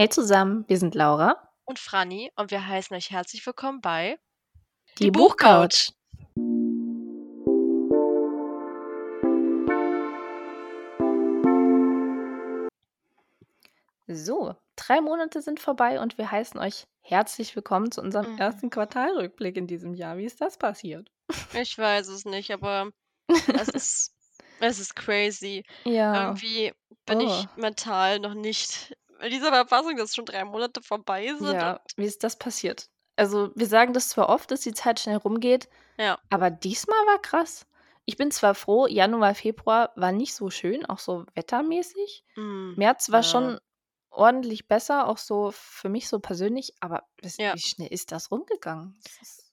[0.00, 1.50] Hey zusammen, wir sind Laura.
[1.64, 4.16] Und Franny und wir heißen euch herzlich willkommen bei
[4.96, 5.90] Die, Die Buchcouch.
[14.06, 18.38] So, drei Monate sind vorbei und wir heißen euch herzlich willkommen zu unserem mhm.
[18.38, 20.16] ersten Quartalrückblick in diesem Jahr.
[20.16, 21.10] Wie ist das passiert?
[21.54, 22.92] Ich weiß es nicht, aber
[23.60, 24.14] es ist,
[24.60, 25.64] es ist crazy.
[25.82, 26.22] Ja.
[26.22, 26.72] Irgendwie
[27.04, 27.26] bin oh.
[27.26, 31.52] ich mental noch nicht dieser Verfassung, dass schon drei Monate vorbei sind.
[31.52, 32.88] Ja, wie ist das passiert?
[33.16, 36.18] Also, wir sagen das zwar oft, dass die Zeit schnell rumgeht, ja.
[36.30, 37.66] aber diesmal war krass.
[38.04, 42.24] Ich bin zwar froh, Januar, Februar war nicht so schön, auch so wettermäßig.
[42.36, 43.22] Mm, März war ja.
[43.24, 43.60] schon
[44.10, 47.54] ordentlich besser, auch so für mich so persönlich, aber wie, ja.
[47.54, 48.98] wie schnell ist das rumgegangen?
[49.02, 49.52] Das ist,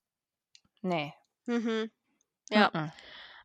[0.81, 1.13] nee.
[1.45, 1.91] Mhm.
[2.49, 2.71] Ja.
[2.73, 2.91] Mhm.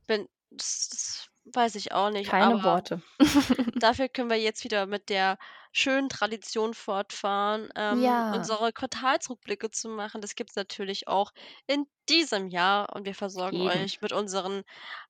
[0.07, 2.31] Bin, das, das weiß ich auch nicht.
[2.31, 3.03] Keine Worte.
[3.81, 5.39] dafür können wir jetzt wieder mit der
[5.73, 8.35] schönen Tradition fortfahren, ähm, Ja.
[8.35, 10.21] unsere Quartalsrückblicke zu machen.
[10.21, 11.33] Das gibt es natürlich auch
[11.67, 13.69] in diesem Jahr und wir versorgen Eben.
[13.69, 14.63] euch mit unseren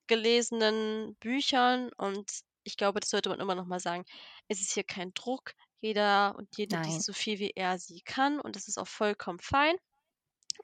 [0.06, 2.30] gelesenen Büchern und
[2.64, 4.04] ich glaube, das sollte man immer noch mal sagen.
[4.48, 5.52] Es ist hier kein Druck.
[5.80, 9.38] Jeder und jede liest so viel, wie er sie kann und das ist auch vollkommen
[9.40, 9.76] fein.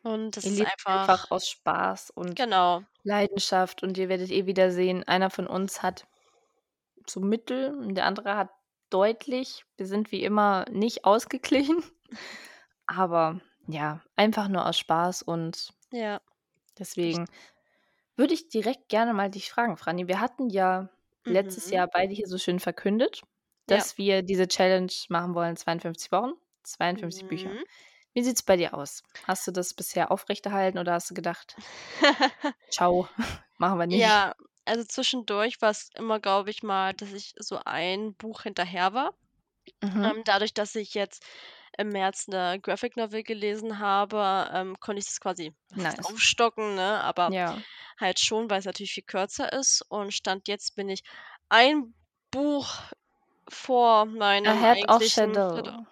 [0.03, 2.83] Und das Ihr ist liebt einfach einfach aus Spaß und Genau.
[3.05, 6.07] Leidenschaft und ihr werdet eh wieder sehen, einer von uns hat
[7.09, 8.51] so mittel und der andere hat
[8.91, 9.65] deutlich.
[9.77, 11.83] Wir sind wie immer nicht ausgeglichen.
[12.87, 16.21] Aber ja, einfach nur aus Spaß und Ja.
[16.79, 17.27] deswegen
[18.17, 20.09] würde ich direkt gerne mal dich fragen, Franny.
[20.09, 20.91] Wir hatten ja
[21.25, 21.73] letztes mhm.
[21.75, 23.23] Jahr beide hier so schön verkündet,
[23.69, 23.79] Ja.
[23.79, 26.33] dass wir diese Challenge machen wollen, 52 Wochen,
[26.65, 27.57] 52 Bücher.
[28.17, 29.03] Wie sieht's bei dir aus?
[29.27, 31.55] Hast du das bisher aufrechterhalten oder hast du gedacht,
[32.71, 33.07] ciao,
[33.59, 34.01] machen wir nicht?
[34.07, 38.95] Ja, also zwischendurch war es immer, glaube ich mal, dass ich so ein Buch hinterher
[38.95, 39.13] war.
[39.83, 40.07] Mhm.
[40.07, 41.27] Ähm, dadurch, dass ich jetzt
[41.77, 46.03] im März eine Graphic Novel gelesen habe, ähm, konnte ich das quasi Nice.
[46.05, 47.03] aufstocken, ne?
[47.03, 47.59] Aber Ja.
[48.01, 49.85] halt schon, weil es natürlich viel kürzer ist.
[49.91, 51.03] Und Stand jetzt bin ich
[51.51, 51.93] ein
[52.31, 52.67] Buch
[53.47, 55.85] vor meinem Ahead of Shadow.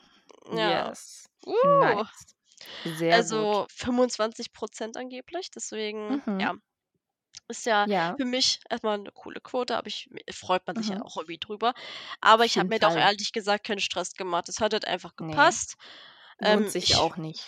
[0.50, 0.88] Ja.
[0.88, 1.28] Yes.
[1.47, 1.53] Uh.
[1.81, 2.27] Nice.
[2.84, 5.50] Sehr Also 25% angeblich.
[5.50, 6.41] Deswegen, Mhm.
[6.41, 6.55] ja,
[7.49, 8.15] ist ja Ja.
[8.19, 11.03] für mich erstmal eine coole Quote, aber ich freut man sich ja mhm.
[11.03, 11.75] auch irgendwie drüber.
[12.21, 14.49] Aber ich habe mir doch ehrlich gesagt keinen Stress gemacht.
[14.49, 15.77] Es hat halt einfach Ne, gepasst.
[16.41, 17.47] Ähm, lohnt sich ich auch nicht.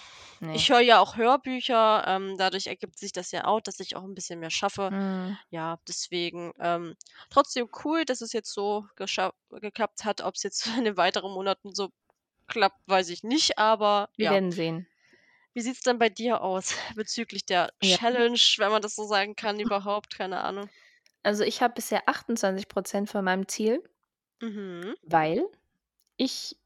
[0.55, 4.05] ich höre ja auch Hörbücher, ähm, dadurch ergibt sich das ja auch, dass ich auch
[4.05, 4.91] ein bisschen mehr schaffe.
[4.91, 5.39] Mhm.
[5.51, 6.95] Ja, deswegen, ähm,
[7.31, 8.87] trotzdem cool, dass es jetzt so
[9.51, 10.21] geklappt hat.
[10.21, 11.91] Ob es jetzt in den weiteren Monaten so
[12.47, 14.31] klappt, weiß ich nicht, aber Wir ja.
[14.33, 14.87] werden sehen.
[15.55, 17.97] Wie sieht es denn bei dir aus bezüglich der Ja.
[17.97, 20.17] Challenge, wenn man das so sagen kann überhaupt?
[20.17, 20.69] Keine Ahnung.
[21.23, 23.83] Also, ich habe bisher 28% von meinem Ziel,
[24.43, 24.95] Mhm.
[25.03, 25.45] weil
[26.19, 26.57] ich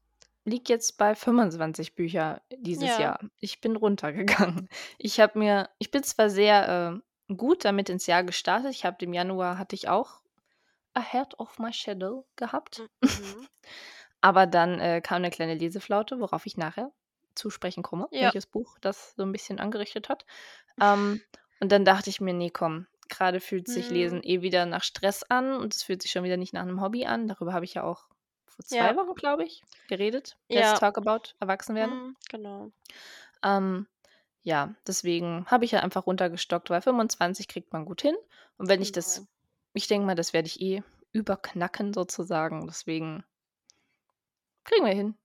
[0.45, 2.99] liege jetzt bei 25 Bücher dieses Ja.
[2.99, 3.19] Jahr.
[3.39, 4.69] Ich bin runtergegangen.
[4.97, 8.71] Ich habe mir ich bin zwar sehr, äh, gut damit ins Jahr gestartet.
[8.71, 10.21] Ich habe im Januar hatte ich auch
[10.93, 12.79] Ahead of My Shadow gehabt.
[13.01, 13.01] Mhm.
[14.21, 16.91] Aber dann, äh, kam eine kleine Leseflaute, worauf ich nachher
[17.35, 18.19] zu sprechen komme, Ja.
[18.19, 20.25] welches Buch das so ein bisschen angerichtet hat.
[20.81, 21.23] Ähm,
[21.61, 24.23] und dann dachte ich mir: „Ne, komm, gerade fühlt sich Lesen mhm.
[24.23, 27.05] eh wieder nach Stress an und es fühlt sich schon wieder nicht nach einem Hobby
[27.05, 28.07] an.“ Darüber habe ich ja auch
[28.47, 28.97] vor zwei Ja.
[28.97, 30.37] Wochen, glaube ich, geredet.
[30.53, 31.99] Let's talk about Erwachsenwerden.
[31.99, 32.71] Mhm, genau.
[33.43, 33.87] Ähm,
[34.43, 38.15] ja, deswegen habe ich ja einfach runtergestockt, weil 25 kriegt man gut hin.
[38.57, 39.23] Und wenn ich das
[39.73, 40.83] ich denke mal, das werde ich eh
[41.13, 43.23] überknacken sozusagen, deswegen
[44.71, 45.15] kriegen wir hin.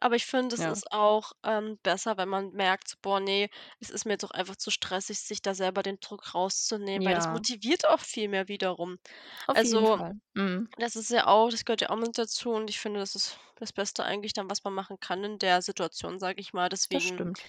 [0.00, 0.66] Aber ich finde, es Ja.
[0.66, 3.48] ist auch, ähm, besser, wenn man merkt, boah, nee,
[3.80, 7.30] es ist mir doch einfach zu stressig, sich da selber den Druck rauszunehmen, weil das
[7.30, 8.98] motiviert auch viel mehr wiederum.
[9.46, 10.14] Auf jeden Also, Fall.
[10.34, 10.68] Mhm.
[10.78, 13.38] das ist ja auch das gehört ja auch mit dazu und ich finde, das ist
[13.56, 16.68] das Beste eigentlich dann, was man machen kann in der Situation, sage ich mal.
[16.90, 17.48] Das Deswegen, stimmt.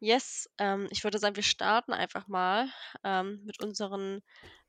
[0.00, 2.68] yes, ähm, ich würde sagen, wir starten einfach mal,
[3.04, 4.22] ähm, mit unseren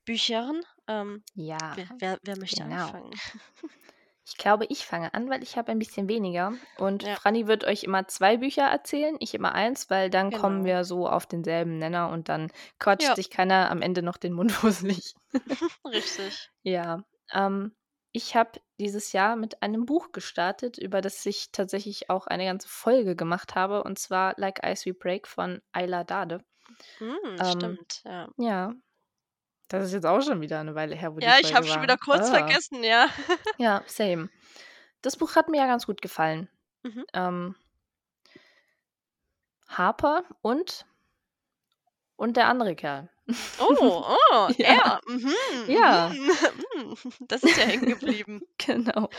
[0.06, 0.62] Büchern.
[0.88, 2.68] Ähm, Ja, wer wer wer möchte genau.
[2.68, 3.22] anfangen?
[4.28, 6.54] Ich glaube, ich fange an, weil ich habe ein bisschen weniger.
[6.80, 7.16] Und Ja.
[7.16, 10.66] Franny wird euch immer zwei Bücher erzählen, ich immer eins, weil dann kommen Genau.
[10.66, 13.16] wir so auf denselben Nenner und dann quatscht Ja.
[13.16, 14.52] sich keiner am Ende noch den Mund
[15.12, 15.14] fusselig.
[15.86, 16.50] Richtig.
[16.64, 17.76] Ja, ähm,
[18.12, 22.68] ich habe dieses Jahr mit einem Buch gestartet, über das ich tatsächlich auch eine ganze
[22.68, 26.44] Folge gemacht habe, und zwar Like Ice We Break von Ayla Dade.
[26.98, 28.30] Hm, Ähm, stimmt, ja.
[28.38, 28.74] ja,
[29.68, 31.82] das ist jetzt auch schon wieder eine Weile her, wo die Ja, ich habe schon
[31.82, 32.34] wieder kurz Ah.
[32.36, 33.08] vergessen, ja.
[33.58, 34.30] Ja, same.
[35.02, 36.50] Das Buch hat mir ja ganz gut gefallen.
[36.84, 37.06] Mhm.
[37.14, 37.56] Ähm
[39.68, 40.86] Harper und
[42.18, 43.10] und der andere Kerl.
[43.60, 43.76] Oh,
[44.32, 44.68] oh, Ja.
[44.68, 45.02] er.
[45.08, 45.34] Mhm,
[45.68, 46.10] Ja.
[46.10, 46.32] mhm.
[47.02, 48.42] Hm, das ist ja hängen geblieben.
[48.58, 49.10] Genau.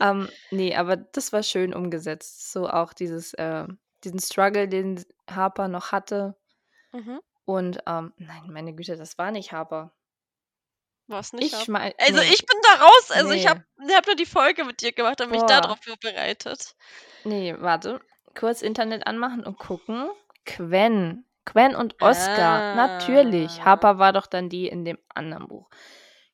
[0.00, 2.52] Ähm, ne, aber das war schön umgesetzt.
[2.52, 3.66] So auch dieses, äh
[4.04, 6.36] diesen Struggle, den Harper noch hatte.
[6.92, 7.20] Mhm.
[7.44, 9.92] Und, ähm nein, meine Güte, das war nicht Harper.
[11.08, 11.68] War's nicht Ich Harper?
[11.68, 12.32] mei Also, ne.
[12.32, 13.10] ich bin da raus.
[13.10, 13.60] Also, ich habe
[13.94, 15.60] habe nur die Folge mit dir gemacht und mich da Boah.
[15.60, 16.74] drauf vorbereitet.
[17.24, 18.00] Ne, warte.
[18.38, 20.08] Kurz Internet anmachen und gucken.
[20.46, 21.24] Gwen.
[21.44, 22.64] Gwen und Oscar.
[22.72, 23.64] Natürlich.
[23.64, 23.66] Ah.
[23.66, 25.68] Harper war doch dann die in dem anderen Buch.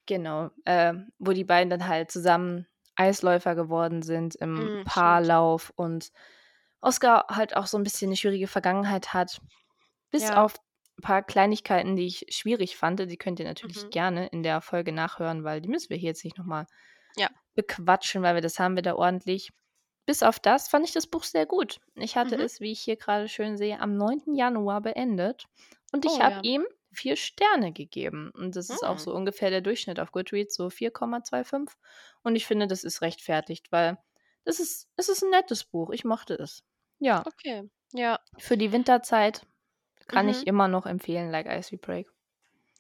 [0.06, 2.66] Genau, ähm, wo die beiden dann halt zusammen
[2.96, 4.84] Eisläufer geworden sind im Mhm.
[4.84, 6.10] Paarlauf und
[6.82, 9.40] Oscar halt auch so 'n bisschen 'ne schwierige Vergangenheit hat.
[10.10, 10.34] Bis Ja.
[10.34, 10.56] auf
[11.02, 13.00] paar Kleinigkeiten, die ich schwierig fand.
[13.00, 13.92] Die könnt ihr natürlich Mhm.
[13.92, 16.66] gerne in der Folge nachhören, weil die müssen wir hier jetzt nicht noch mal
[17.16, 17.32] Ja.
[17.54, 19.50] bequatschen, weil wir das haben wir da ordentlich.
[20.06, 21.80] Bis auf das fand ich das Buch sehr gut.
[21.96, 22.42] Ich hatte Mhm.
[22.42, 24.34] es, wie ich hier grade schön sehe, am 9.
[24.34, 25.46] Januar beendet
[25.92, 26.42] und ich Oh, habe ja.
[26.42, 28.30] ihm 4 Sterne gegeben.
[28.34, 29.00] Und das ist auch Hm.
[29.00, 31.76] so ungefähr der Durchschnitt auf Goodreads, so 4,25.
[32.24, 33.98] Und ich finde, das ist rechtfertigt, weil
[34.44, 35.90] es ist es ist 'n nettes Buch.
[35.92, 36.62] Ich mochte es.
[37.00, 37.26] Ja.
[37.26, 38.18] Okay, ja.
[38.38, 39.42] Für die Winterzeit
[40.08, 40.28] kann Mhm.
[40.28, 42.08] ich immer noch empfehlen, Like Ice We Break.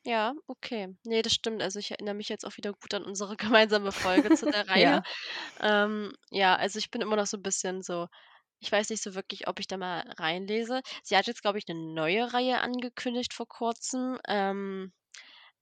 [0.04, 0.96] Ja, okay.
[1.04, 1.62] Ne, das stimmt.
[1.62, 3.36] Also, ich erinnere mich jetzt auch wieder gut an unsere
[3.70, 4.98] gemeinsame Folge zu der Reihe.
[4.98, 5.04] Ja.
[5.60, 8.08] Ähm, ja, also, ich bin immer noch so 'n bisschen so
[8.60, 10.82] ich weiß nicht so wirklich, ob ich da mal reinlese.
[11.04, 14.18] Sie hat jetzt, glaube ich, 'ne neue Reihe angekündigt vor Kurzem.
[14.28, 14.92] Ähm,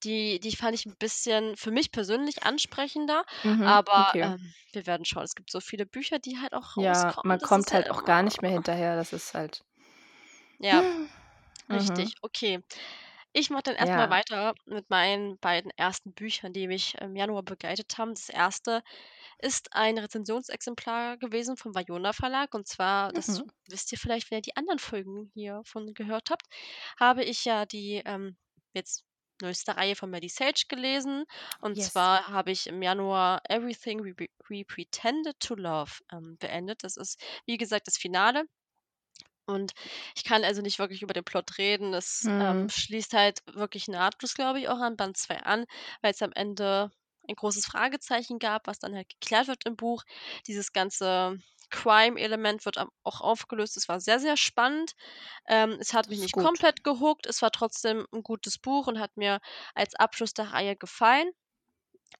[0.04, 4.32] die die fand ich 'n bisschen für mich persönlich ansprechender, Mhm, aber, okay.
[4.34, 5.24] ähm, wir werden schauen.
[5.24, 7.24] Es gibt so viele Bücher, die halt auch Ja, rauskommen.
[7.24, 8.94] man Das kommt ja halt auch gar nicht mehr hinterher.
[8.96, 9.64] Das ist halt
[10.62, 11.10] Ja, Mhm.
[11.70, 12.14] richtig.
[12.22, 12.60] Okay.
[13.32, 14.10] Ich mache dann erst mal Ja.
[14.10, 18.14] weiter mit meinen beiden ersten Büchern, die mich im Januar begleitet haben.
[18.14, 18.82] Das erste
[19.40, 22.54] ist ein Rezensionsexemplar gewesen vom Vajona Verlag.
[22.54, 23.50] Und zwar, das Mhm.
[23.68, 26.46] wisst ihr vielleicht, wenn ihr die anderen Folgen hiervon gehört habt,
[26.98, 28.36] habe ich ja die, ähm,
[28.74, 29.04] jetzt
[29.42, 31.24] neueste Reihe von Maddie Sage gelesen.
[31.60, 31.80] Und Yes.
[31.80, 36.84] zwar habe ich im Januar „Everything We Pre We Pretended to Love“, ähm, beendet.
[36.84, 38.44] Das ist, wie gesagt, das Finale.
[39.50, 39.72] Und
[40.16, 41.94] ich kann also nicht wirklich über den Plot reden.
[41.94, 42.70] Es, ähm, Mhm.
[42.70, 45.66] schließt halt wirklich nahtlos, glaube ich, auch an Band 2 an,
[46.02, 46.90] weil's am Ende
[47.28, 50.04] ein großes Fragezeichen gab, was dann halt geklärt wird im Buch.
[50.46, 51.38] Dieses ganze
[51.70, 53.76] Crime-Element wird auch aufgelöst.
[53.76, 54.94] Es war sehr, sehr spannend.
[55.48, 56.38] Ähm, es hat mich nicht gut.
[56.38, 57.26] komplett gehookt.
[57.26, 59.40] Es war trotzdem 'n gutes Buch und hat mir
[59.74, 61.30] als Abschluss der Reihe gefallen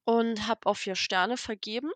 [0.05, 1.91] und habe auch 4 Sterne vergeben.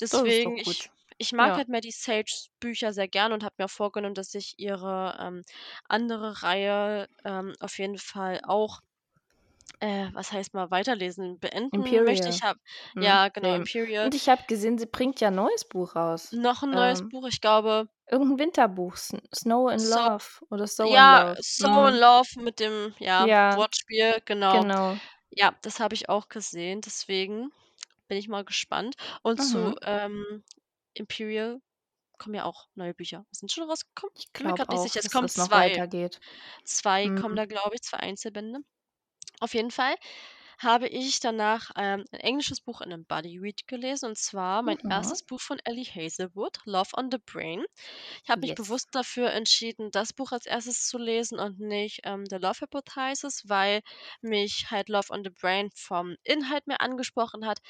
[0.00, 0.90] Deswegen, ich.
[1.18, 1.58] Ich mag Ja.
[1.58, 5.42] halt Maddie Sages Bücher sehr gerne und habe mir vorgenommen, dass ich ihre, ähm,
[5.88, 8.80] andere Reihe, ähm, auf jeden Fall auch
[9.80, 12.28] äh, was heißt mal weiterlesen, beenden möchte.
[12.28, 12.30] Imperial.
[12.30, 12.60] Ich habe
[12.94, 13.66] Mhm, ja, genau, same.
[13.66, 14.10] Imperial.
[14.10, 16.32] Und ich habe gesehen, sie bringt ja 'n neues Buch raus.
[16.32, 20.66] Noch 'n neues Ähm, Buch, ich glaube irgend 'n Winterbuch, Snow in So Love oder
[20.66, 21.40] So in ja, Love.
[21.40, 22.00] „So in Mhm.
[22.00, 23.52] Love“ mit dem, ja, Ja.
[23.52, 24.66] Wortspiel, genau.
[24.68, 25.02] Genau.
[25.30, 27.50] Ja, das habe ich auch gesehen, deswegen
[28.08, 28.96] bin ich mal gespannt.
[29.22, 29.78] Und zu, Mhm.
[29.82, 30.44] ähm,
[30.96, 31.60] Imperial
[32.18, 33.26] kommen ja auch neue Bücher.
[33.32, 34.14] Sind schon rausgekommen?
[34.18, 35.00] Ich Bin mir glaube grad nicht sicher.
[35.00, 35.50] Es kommen 2.
[35.50, 36.20] weitergeht.
[36.64, 37.36] 2 kommen Mhm.
[37.36, 38.60] da, glaube ich, 2 Einzelbände.
[39.40, 39.96] Auf jeden Fall
[40.58, 44.78] habe ich danach, ähm, 'n englisches Buch in 'nem Buddy Read gelesen, und zwar mein
[44.82, 44.86] Mhm.
[44.88, 45.22] 1.
[45.22, 47.64] Buch von Ellie Hazelwood, „Love on the Brain“.
[48.24, 48.56] Ich habe mich Yes.
[48.56, 50.86] bewusst dafür entschieden, das Buch als 1.
[50.88, 53.82] zu lesen und nicht, ähm, „The Love Hypothesis“, weil
[54.22, 57.60] mich halt „Love on the Brain“ vom Inhalt mehr angesprochen hat.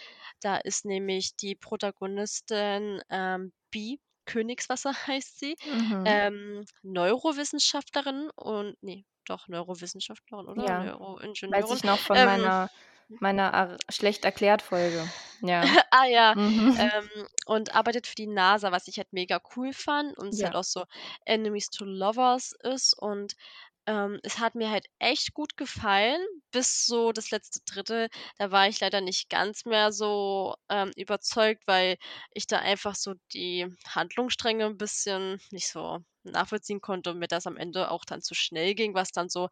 [0.41, 6.21] Da ist nämlich die Protagonistin, ähm, Bea Königswasser heißt sie, Mhm.
[6.27, 10.75] ähm, Neurowissenschaftlerin und ne, doch Neurowissenschaftlerin, oder?
[10.75, 10.91] Ja,
[11.47, 11.71] weiß Neuroingenieurin.
[11.71, 12.71] ich noch von Ähm meiner
[13.19, 15.13] meiner ar schlecht erklärt Folge.
[15.41, 15.77] Ja.
[15.91, 16.77] Ah ja, Mhm.
[16.77, 17.09] ähm,
[17.47, 20.57] und arbeitet für die NASA, was ich halt mega cool fand und es halt Ja.
[20.57, 20.85] auch so
[21.25, 22.95] Enemies to Lovers ist.
[22.99, 23.35] Und,
[23.87, 26.21] ähm, es hat mir halt echt gut gefallen
[26.53, 28.09] bis so das letzte 1/3.
[28.39, 31.97] Da war ich leider nicht ganz mehr so, ähm, überzeugt, weil
[32.33, 37.47] ich da einfach so die Handlungsstränge 'n bisschen nicht so nachvollziehen konnte und mir das
[37.47, 39.49] am Ende auch dann zu schnell ging, was dann so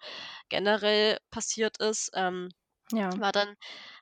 [0.51, 2.11] generell passiert ist.
[2.15, 2.51] Ähm,
[2.93, 3.21] Ja.
[3.21, 3.55] war dann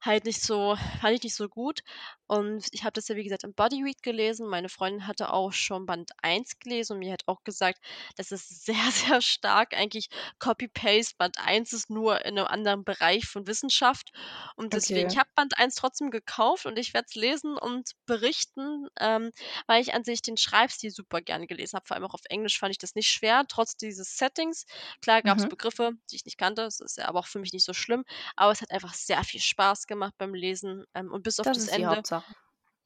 [0.03, 1.81] halt nicht so fand ich nicht so gut.
[2.27, 4.49] Und ich habe das ja, wie gesagt, im Buddy Read gelesen.
[4.49, 7.79] Meine Freundin hatte auch schon Band 1 gelesen und mir hat auch gesagt,
[8.17, 10.09] das ist sehr, sehr stark eigentlich
[10.39, 11.15] Copy Paste.
[11.19, 14.13] Band 1 ist nur in 'nem anderen Bereich von Wissenschaft.
[14.57, 15.13] Und deswegen Okay.
[15.13, 19.31] ich habe Band 1 trotzdem gekauft und ich werde es lesen und berichten, ähm,
[19.67, 21.87] weil ich an sich den Schreibstil super gerne gelesen habe.
[21.87, 24.65] Vor allem auch auf Englisch fand ich das nicht schwer, trotz dieses Settings.
[25.03, 25.53] Klar gab's Mhm.
[25.53, 26.63] Begriffe, die ich nicht kannte.
[26.63, 28.05] Das ist ja aber auch für mich nicht so schlimm.
[28.37, 31.59] Aber es hat einfach sehr viel Spaß gemacht beim Lesen, ähm, und bis auf Das
[31.59, 32.33] das ist die Ende Hauptsache.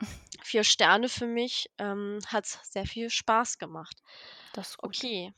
[0.43, 4.03] 4 Sterne für mich, ähm, hat's sehr viel Spaß gemacht.
[4.55, 4.99] Das ist gut.
[4.99, 5.33] Okay.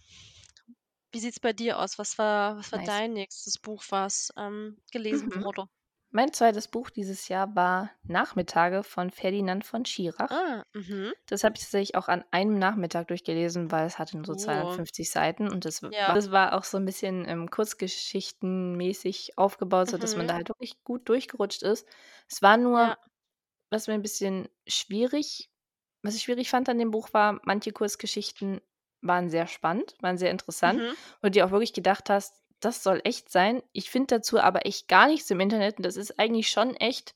[1.12, 1.98] wie sieht's bei dir aus?
[1.98, 2.80] Was war was war Nice.
[2.80, 5.42] dein nächstes Buch, was, ähm, gelesen Mhm.
[5.42, 5.68] wurde?
[6.12, 10.30] Mein zweites Buch dieses Jahr war „Nachmittage“ von Ferdinand von Schirach.
[10.30, 11.14] Ah, mhm.
[11.26, 14.80] Das habe ich tatsächlich auch an einem Nachmittag durchgelesen, weil es hatte nur so Oh.
[14.88, 16.14] 250 Seiten und das Ja.
[16.14, 20.28] das war auch so 'n bisschen, ähm, kurzgeschichtenmäßig aufgebaut, sodass man Mhm.
[20.28, 21.86] da halt wirklich gut durchgerutscht ist.
[22.30, 22.98] Es war nur Ja.
[23.70, 25.50] was mir 'n bisschen schwierig
[26.04, 28.60] was ich schwierig fand an dem Buch war, manche Kurzgeschichten
[29.02, 30.98] waren sehr spannend, waren sehr interessant, Mhm.
[31.22, 34.66] wo du dir auch wirklich gedacht hast: „Das soll echt sein.“ Ich finde dazu aber
[34.66, 37.14] echt gar nichts im Internet und das ist eigentlich schon echt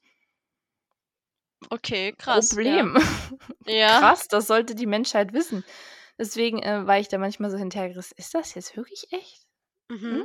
[1.71, 2.85] Okay, krass, ja.
[2.85, 2.97] Problem.
[3.67, 4.05] Ja.
[4.05, 5.65] Krass, das sollte die Menschheit wissen.
[6.19, 9.47] Deswegen, äh, war ich da manchmal so hinterhergerissen: „Ist das jetzt wirklich echt?
[10.09, 10.25] Hm, Mhm.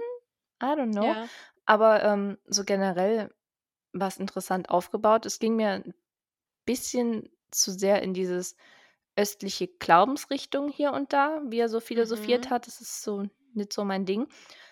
[0.63, 1.29] I don't know.“ Ja.
[1.65, 3.33] Aber, ähm, so generell
[3.93, 5.25] war's interessant aufgebaut.
[5.27, 5.95] Es ging mir 'n
[6.65, 8.55] bisschen zu sehr in dieses
[9.17, 12.51] östliche Glaubensrichtung hier und da, wie er so philosophiert Mhm.
[12.51, 12.67] hat.
[12.67, 14.27] Das ist so nicht so mein Ding.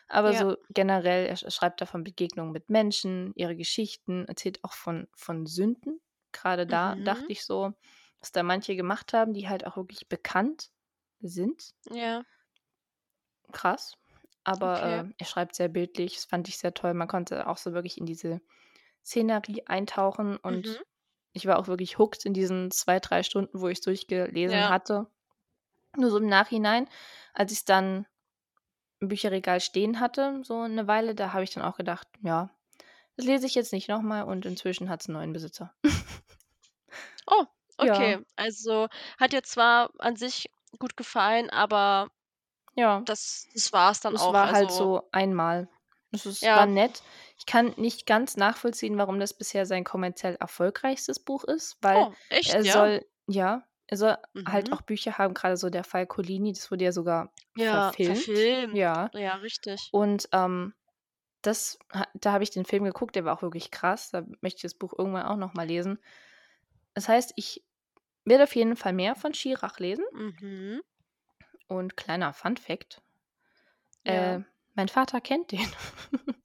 [0.10, 0.36] Aber Ja.
[0.36, 5.08] so generell, er sch schreibt da von Begegnungen mit Menschen, ihre Geschichten, erzählt auch von
[5.16, 6.02] von Sünden.
[6.34, 7.06] Grade da Mhm.
[7.06, 7.74] dachte ich so,
[8.20, 10.72] was da manche gemacht haben, die halt auch wirklich bekannt
[11.22, 11.72] sind.
[11.92, 12.26] Ja.
[13.52, 13.94] Krass.
[14.44, 15.06] Aber, Okay.
[15.10, 16.16] äh, er schreibt sehr bildlich.
[16.16, 16.94] Das fand ich sehr toll.
[16.94, 18.42] Man konnte auch so wirklich in diese
[19.06, 20.76] Szenerie eintauchen Mhm.
[20.78, 20.86] und
[21.34, 24.70] ich war auch wirklich hooked in diesen 2, 3 Stunden, wo ich's durchgelesen Ja.
[24.70, 25.08] hatte.
[25.98, 26.90] Nur so im Nachhinein,
[27.34, 28.06] als ich's dann
[29.06, 32.50] im Bücherregal stehen hatte, so 'ne Weile, da habe ich dann auch gedacht: „Ja,
[33.18, 35.74] das lese ich jetzt nicht noch mal“ und inzwischen hat's 'n neuen Besitzer.
[37.28, 37.46] Oh,
[37.80, 38.16] Ja.
[38.16, 38.20] okay.
[38.36, 42.10] Also, hat dir zwar an sich gut gefallen, aber
[42.78, 43.06] Ja.
[43.06, 45.70] das das war's dann Es auch, war halt also so einmal.
[46.12, 46.68] Es ist war Ja.
[46.68, 47.04] nett.
[47.38, 52.16] Ich kann nicht ganz nachvollziehen, warum das bisher sein kommerziell erfolgreichstes Buch ist, weil Oh,
[52.30, 52.90] echt, er ja?
[52.90, 54.74] soll ja, soll halt Mhm.
[54.74, 58.02] auch Bücher haben, grade so der Fall Collini, das wurde ja sogar Ja, verfilmt.
[58.02, 58.82] verfilmt.
[58.82, 59.12] Ja.
[59.14, 59.92] Ja, richtig.
[59.92, 60.74] Und, ähm,
[61.44, 64.12] das ha da habe ich den Film geguckt, der war auch wirklich krass.
[64.12, 66.00] Da möchte ich das Buch irgendwann auch noch mal lesen.
[66.96, 67.64] Das heißt, ich
[68.26, 70.06] werde auf jeden Fall mehr von Schirach lesen.
[70.14, 70.82] Mhm.
[71.68, 73.02] Und kleiner Funfact
[74.06, 74.38] Ja.
[74.38, 74.40] äh,
[74.76, 75.60] mein Vater kennt den.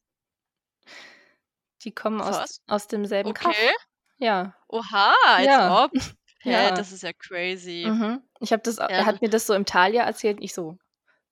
[1.82, 2.60] Die kommen aus Was?
[2.68, 3.34] aus demselben Okay.
[3.34, 3.74] Kaff.
[4.18, 4.54] Ja.
[4.68, 5.66] Oha, als Ja.
[5.66, 5.92] ob.
[6.42, 6.72] Hä, Ja.
[6.72, 7.92] das ist ja crazy.
[7.92, 8.22] Mhm.
[8.40, 10.78] Ich habe das Ja, er hat mir das so im Thalia erzählt und ich so: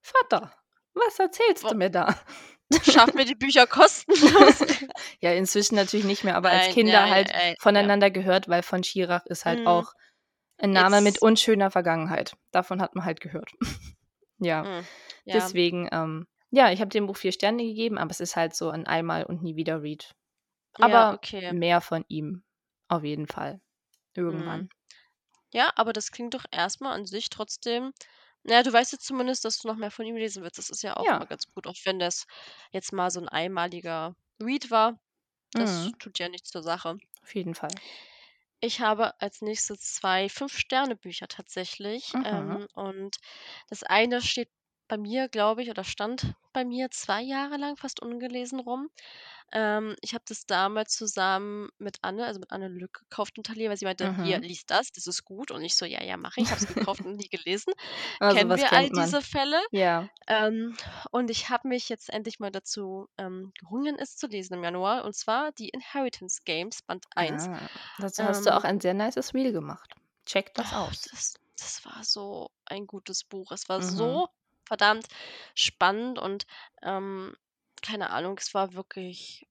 [0.03, 0.53] „Vater,
[0.95, 2.15] was erzählst Wo du mir da?“
[2.83, 4.65] Schaff mir die Bücher kostenlos.
[5.21, 7.55] Ja, inzwischen natürlich nicht mehr, aber als Nein, ja, Kinder ja, halt ja.
[7.59, 9.67] voneinander gehört, weil von Schirach ist halt Mhm.
[9.67, 9.93] auch
[10.59, 12.37] 'n Name mit Jetzt unschöner Vergangenheit.
[12.53, 13.53] Davon hat man halt gehört.
[14.41, 14.65] Ja.
[14.65, 14.88] Hm,
[15.25, 15.53] ja.
[15.53, 18.71] Deswegen, ähm ja, ich habe dem Buch 4 Sterne gegeben, aber es ist halt so
[18.71, 20.15] 'n Einmal und nie wieder Read.
[20.77, 21.50] Ja, Aber okay.
[21.50, 22.45] mehr von ihm
[22.88, 23.61] auf jeden Fall.
[24.29, 24.69] Mhm.
[25.52, 27.93] Ja, aber das klingt doch erst mal an sich trotzdem
[28.45, 30.59] na ja, du weißt jetzt zumindest, dass du noch mehr von ihm lesen willst.
[30.59, 31.26] Das ist ja auch immer Ja.
[31.26, 32.25] ganz gut, auch wenn das
[32.71, 35.00] jetzt mal so 'n einmaliger Read war.
[35.57, 35.99] Das Mhm.
[35.99, 36.99] tut ja nichts zur Sache.
[37.23, 37.81] Auf jeden Fall.
[38.62, 42.14] Ich habe als Nächstes 2 Fünf-Sterne-Bücher tatsächlich.
[42.14, 42.19] Mhm.
[42.23, 43.17] Ähm, und
[43.69, 44.50] das eine steht
[44.88, 48.90] bei mir, glaube ich oder stand bei mir 2 Jahre lang fast ungelesen rum.
[49.52, 53.71] Ähm, ich habe das damals zusammen mit Anne also, mit Anne Lück gekauft im Thalia,
[53.71, 54.42] weil sie meinte: „Hier, Mhm.
[54.42, 56.66] lies das, das ist gut.“ Und ich so: „Ja, ja, mache ich.“ Ich habe es
[56.66, 57.75] gekauft und nie gelesen.
[58.21, 58.92] Ah, so Kennen wir all man.
[58.92, 59.61] diese Fälle.
[59.73, 60.11] Ja.
[60.28, 60.76] Ähm,
[61.12, 65.04] und ich habe mich jetzt endlich mal dazu, ähm, gerungen, es zu lesen im Januar,
[65.04, 67.49] und zwar die „Inheritance Games“, Band 1.
[67.50, 67.68] Ah,
[67.99, 69.95] dazu hast du auch Ähm ein sehr nices Reel gemacht.
[70.26, 71.11] Checkt das Oh, aus.
[71.11, 73.50] das das war so ein gutes Buch.
[73.52, 73.83] Es war Mhm.
[73.83, 74.28] so
[74.68, 75.08] verdammt
[75.56, 76.46] spannend und,
[76.82, 77.37] ähm,
[77.82, 79.48] keine Ahnung, es war wirklich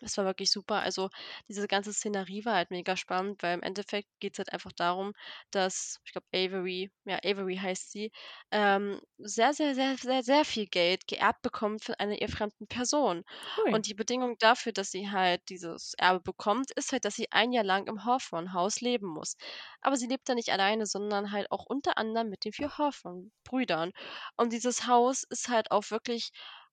[0.00, 0.80] es war wirklich super.
[0.82, 1.08] Also,
[1.48, 5.12] diese ganze Szenerie war halt mega spannend, weil im Endeffekt geht's halt einfach darum,
[5.50, 8.10] dass ich glaube, Avery ja, Avery heißt sie,
[8.50, 13.24] ähm, sehr, sehr, sehr, sehr, sehr viel Geld geerbt bekommt von einer ihr fremden Person.
[13.56, 13.72] Ui.
[13.72, 17.52] Und die Bedingung dafür, dass sie halt dieses Erbe bekommt, ist halt, dass sie 1
[17.52, 19.36] Jahr lang im Hawthorne-Haus leben muss.
[19.80, 23.92] Aber sie lebt da nicht alleine, sondern halt auch unter anderem mit den 4 Hawthorne-Brüdern.
[24.36, 26.30] Und dieses Haus ist halt auch wirklich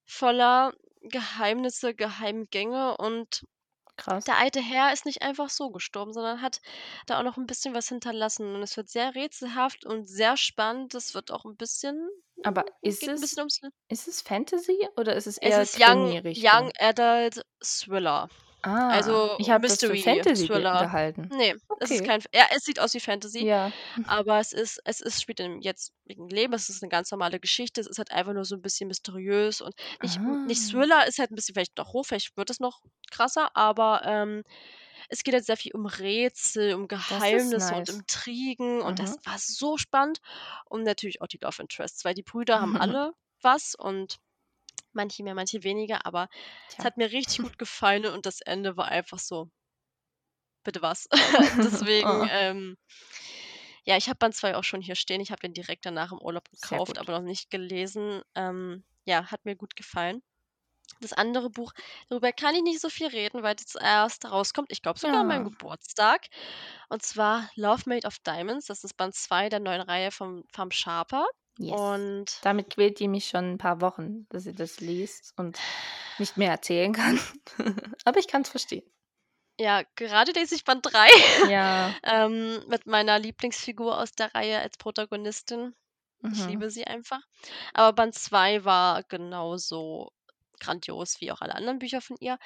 [0.08, 0.74] voller
[1.04, 3.44] Geheimnisse, Geheimgänge und
[3.98, 4.28] Krass.
[4.28, 6.62] der alte Herr ist nicht einfach so gestorben, sondern hat
[7.08, 8.56] da auch noch 'n bisschen was hinterlassen.
[8.56, 10.96] Und es wird sehr rätselhaft und sehr spannend.
[10.96, 12.10] Es wird auch 'n bisschen
[12.44, 15.78] Aber hm, ist es bisschen ums ist es Fantasy oder ist es Es eher ist
[15.78, 16.72] Young Young?
[16.80, 18.30] Adult Thriller.
[18.64, 20.78] Ah, Also, ich habe das für Fantasy Thriller.
[20.78, 21.32] gehalten.
[21.32, 22.06] Ne, es ist Okay.
[22.06, 23.72] kein ja, es sieht aus wie Fantasy, Ja.
[24.04, 26.54] aber es ist es ist spielt im jetzigen Leben.
[26.54, 27.82] Es ist 'ne ganz normale Geschichte.
[27.82, 30.68] Es ist halt einfach nur so 'n bisschen mysteriös und nicht hm, nicht Ah.
[30.70, 34.44] Thriller, ist halt 'n bisschen vielleicht noch hoch, vielleicht wird es noch krasser, aber, ähm,
[35.10, 37.90] es geht halt sehr viel um Rätsel, um Geheimnisse und nice.
[37.90, 39.24] Intrigen und das Mhm.
[39.26, 40.20] war so spannend
[40.66, 44.18] und natürlich auch die Love Interests, weil die Brüder haben alle was und
[44.98, 46.30] manche mehr, manche weniger, aber
[46.77, 49.50] es hat mir richtig gut gefallen und das Ende war einfach so:
[50.63, 51.08] „Bitte was?“
[51.63, 52.30] Deswegen, Oh.
[52.30, 52.77] ähm
[53.86, 55.22] ja, ich habe Band 2 auch schon hier stehen.
[55.22, 58.22] Ich habe den direkt danach im Urlaub gekauft, aber noch nicht gelesen.
[58.36, 60.22] Ähm, ja, hat mir gut gefallen.
[61.01, 61.74] Das andere Buch,
[62.10, 65.27] darüber kann ich nicht so viel reden, weil das erst rauskommt, ich glaube sogar an
[65.27, 65.46] meinem Ja.
[65.46, 66.27] Geburtstag.
[66.89, 68.68] Und zwar „Love Made of Diamonds“.
[68.68, 71.27] Das ist Band 2 der neuen Reihe vom vom Sharper.
[71.60, 71.82] Yes.
[71.82, 75.66] Und Damit quält die mich schon 'n paar Wochen, dass sie das liest und
[76.18, 77.20] nicht mehr erzählen kann.
[78.06, 78.84] Aber ich kann's verstehen.
[79.60, 81.08] Ja, gerade lese ich Band 3,
[81.44, 81.98] Ja.
[82.04, 85.74] ähm, mit meiner Lieblingsfigur aus der Reihe als Protagonistin.
[86.32, 86.48] Ich Mhm.
[86.48, 87.22] liebe sie einfach.
[87.74, 90.12] Aber Band 2 war genauso
[90.60, 92.38] grandios wie auch alle anderen Bücher von ihr.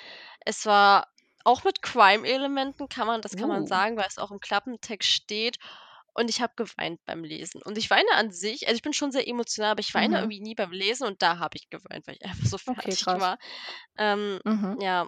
[0.45, 1.07] Es war
[1.43, 3.67] auch mit Crime-Elementen, kann man das kann man Uh.
[3.67, 5.57] sagen, weil es auch im Klappentext steht.
[6.13, 7.61] Und ich habe geweint beim Lesen.
[7.63, 10.21] Und ich weine an sich also, ich bin schon sehr emotional, aber ich weine Mhm.
[10.21, 12.97] irgendwie nie beim Lesen und da habe ich geweint, weil ich einfach so Okay, fertig
[12.97, 13.23] krass.
[13.23, 13.37] war.
[13.97, 14.77] Ähm, Mhm.
[14.77, 15.07] ja,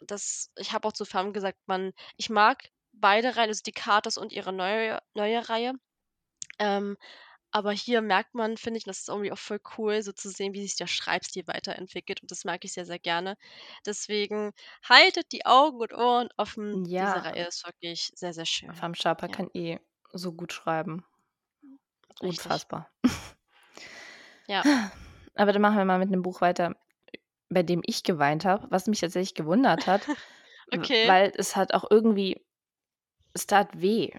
[0.00, 4.18] das ich habe auch zu Farm gesagt, man ich mag beide Reihen, also die Carters
[4.18, 5.74] und ihre neue neue Reihe.
[6.60, 6.96] Ähm,
[7.52, 10.54] aber hier merkt man, finde ich, das ist irgendwie auch voll cool, so zu sehen,
[10.54, 13.36] wie sich der Schreibstil weiterentwickelt und das mag ich sehr, sehr gerne.
[13.86, 14.52] Deswegen
[14.88, 16.82] haltet die Augen und Ohren offen.
[16.98, 17.24] Diese Ja.
[17.24, 18.74] Reihe ist wirklich sehr, sehr schön.
[18.74, 19.36] Farm Sharper Ja.
[19.36, 19.78] kann eh
[20.12, 21.04] so gut schreiben.
[22.22, 22.66] Richtig.
[22.68, 22.90] Unfassbar.
[24.48, 24.64] Ja.
[25.34, 26.76] Aber dann machen wir mal mit 'nem Buch weiter,
[27.50, 30.10] bei dem ich geweint habe, was mich tatsächlich gewundert hat,
[30.74, 31.18] Okay.
[31.18, 32.46] weil es hat auch irgendwie
[33.34, 34.10] es tat weh,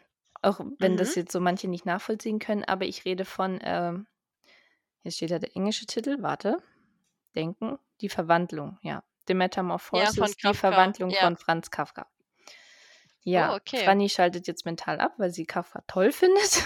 [0.43, 1.15] auch wenn das Mhm.
[1.15, 4.07] jetzt so manche nicht nachvollziehen können, aber ich rede von, ähm
[5.03, 6.63] hier steht da der englische Titel, warte,
[7.35, 9.03] denken, Die Verwandlung, ja.
[9.27, 9.33] „The
[9.93, 11.15] Ja, Metamorphosis“, die Kafka, Verwandlung ja.
[11.15, 12.09] von Franz Kafka.
[13.35, 13.85] Oh, Ja, okay.
[13.85, 16.63] Franny schaltet jetzt mental ab, weil sie Kafka toll findet.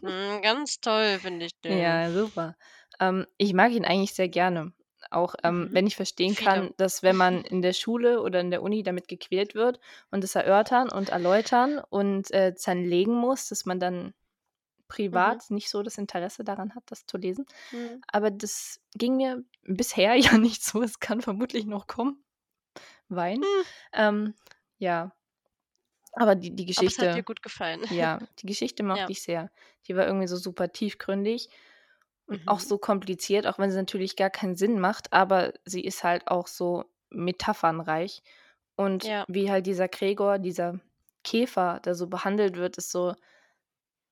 [0.00, 2.02] Mhm, ganz toll finde ich den.
[2.04, 2.56] Ja, super.
[3.00, 4.72] Ähm, ich mag ihn eigentlich sehr gerne.
[5.10, 5.72] Auch, ähm, Mhm.
[5.72, 6.44] wenn ich verstehen Viele.
[6.44, 10.24] kann, dass wenn man in der Schule oder in der Uni damit gequält wird und
[10.24, 14.14] es erörtern und erläutern und, äh, zerlegen muss, dass man dann
[15.12, 15.38] Mhm.
[15.38, 17.46] privat nicht so das Interesse daran hat, das zu lesen.
[17.72, 18.04] Mhm.
[18.08, 20.82] Aber das ging mir bisher ja nicht so.
[20.82, 22.24] Es kann vermutlich noch kommen.
[23.08, 23.44] Weinen.
[23.44, 23.64] Hm.
[23.94, 24.34] Ähm,
[24.78, 25.15] ja.
[26.16, 27.82] Aber die die Aber es hat dir Geschichte gut gefallen.
[27.88, 29.12] ja, die Geschichte mochte Ja.
[29.12, 29.50] ich sehr.
[29.88, 31.50] Die war irgendwie so super tiefgründig
[32.28, 32.62] und auch Mhm.
[32.62, 36.48] so kompliziert, auch wenn sie natürlich gar keinen Sinn macht, aber sie ist halt auch
[36.48, 38.22] so metaphernreich.
[38.76, 39.26] Und Ja.
[39.28, 40.80] wie halt dieser Gregor, dieser
[41.24, 43.14] Käfer, der so behandelt wird, ist so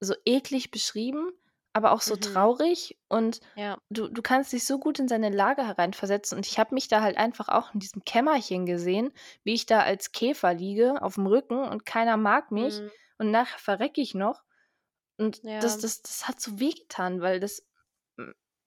[0.00, 1.32] so eklig beschrieben,
[1.74, 2.16] aber auch so Mhm.
[2.16, 3.78] traurig und Ja.
[3.90, 7.02] du du kannst dich so gut in seine Lage hereinversetzen und ich habe mich da
[7.02, 9.12] halt einfach auch in diesem Kämmerchen gesehen,
[9.44, 12.94] wie ich da als Käfer liege auf'm Rücken und keiner mag mich Mhm.
[13.18, 14.42] und nachher verrecke ich noch.
[15.18, 15.80] Und das Ja.
[15.80, 17.66] das das hat so wehgetan, weil das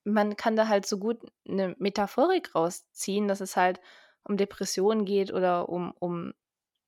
[0.05, 3.81] man kann da halt so gut 'ne Metaphorik rausziehen, dass es halt
[4.23, 6.33] um Depressionen geht oder um um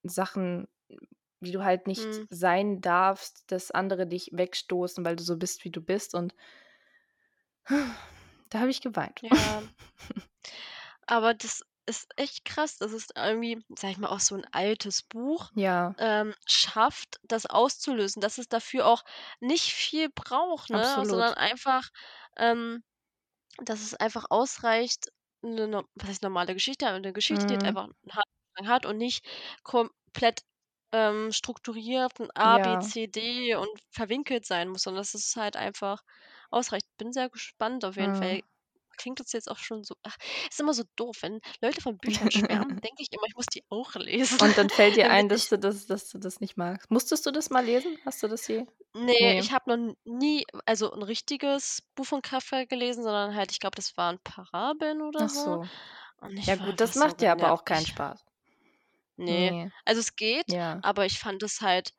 [0.04, 0.68] Sachen,
[1.42, 2.30] wie du halt nicht Mhm.
[2.30, 6.34] sein darfst, dass andere dich wegstoßen, weil du so bist, wie du bist und
[8.50, 9.24] da habe ich geweint.
[9.24, 9.70] Ja.
[11.08, 15.02] Aber das ist echt krass, dass es irgendwie, sage ich mal, auch so 'n altes
[15.04, 15.96] Buch, Ja.
[15.98, 19.04] ähm, schafft, das auszulösen, dass es dafür auch
[19.40, 21.90] nicht viel braucht, ne, sondern einfach,
[22.38, 22.84] ähm
[23.64, 25.08] dass es einfach ausreicht,
[25.44, 27.70] 'ne no was heißt normale Geschichte, aber 'ne Geschichte, die jetzt Mhm.
[27.70, 29.26] einfach 'n Hauptstrang hat und nicht
[29.64, 30.42] komplett,
[30.92, 32.80] ähm, strukturiert und A, B, Ja.
[32.80, 36.02] C, D und verwinkelt sein muss, sondern dass es halt einfach
[36.52, 36.86] ausreicht.
[36.98, 38.16] Bin sehr gespannt auf jeden Mhm.
[38.16, 38.42] Fall.
[38.98, 40.18] Klingt das jetzt auch schon so ach,
[40.50, 43.64] ist immer so doof, wenn Leute von Büchern schwärmen, denke ich immer, ich muss die
[43.70, 46.40] auch lesen, Und dann fällt dir damit ein, dass ich du das dass du das
[46.40, 46.90] nicht magst.
[46.92, 47.98] Musstest du das mal lesen?
[48.06, 49.36] Hast du das je Ne, ne.
[49.38, 53.60] ich habe noch n nie also 'n richtiges Buch von Kafka gelesen, sondern halt, ich
[53.60, 55.60] glaube, das waren Parabeln oder Ach so.
[55.60, 55.70] so.
[56.18, 57.86] Und ich Ja war gut, einfach das so macht ja aber auch keinen.
[57.88, 58.26] Spaß.
[59.20, 59.72] Ne, Ne.
[59.86, 60.82] also es geht, Ja.
[60.82, 61.92] aber ich fand es halt,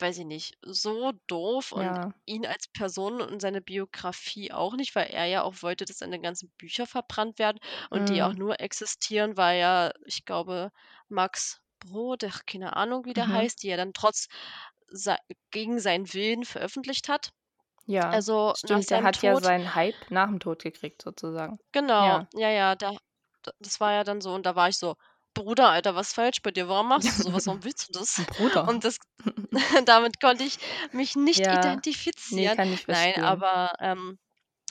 [0.00, 2.16] weiß ich nicht, so doof und Ja.
[2.26, 6.20] ihn als Person und seine Biografie auch nicht, weil er ja auch wollte, dass seine
[6.20, 7.58] ganzen Bücher verbrannt werden
[7.90, 8.36] und die auch Mhm.
[8.36, 10.70] nur existieren, weil ja, ich glaube,
[11.08, 13.32] Max Brod, ach, keine Ahnung, wie der Mhm.
[13.32, 14.28] heißt, die er dann trotz
[14.88, 15.18] sei
[15.52, 17.30] gegen seinen Willen veröffentlicht hat.
[17.88, 21.58] Ja, Also, nach stimmt, der hat ja Tod seinen Hype nach'm Tod gekriegt sozusagen.
[21.74, 22.28] Genau, Ja.
[22.34, 22.96] ja, ja, da
[23.60, 24.96] das war ja dann so und da war ich so:
[25.36, 26.66] „Bruder, Alter, was falsch bei dir?
[26.68, 27.46] Warum machst du so was?
[27.46, 28.66] Warum willst du das?“ 'N Bruder.
[28.66, 28.96] Und das
[29.86, 30.58] damit konnte ich
[30.92, 31.82] mich nicht Ja.
[32.32, 32.56] Identifizieren.
[32.56, 33.44] kann ich Nein, verstehen.
[33.44, 34.18] aber, ähm,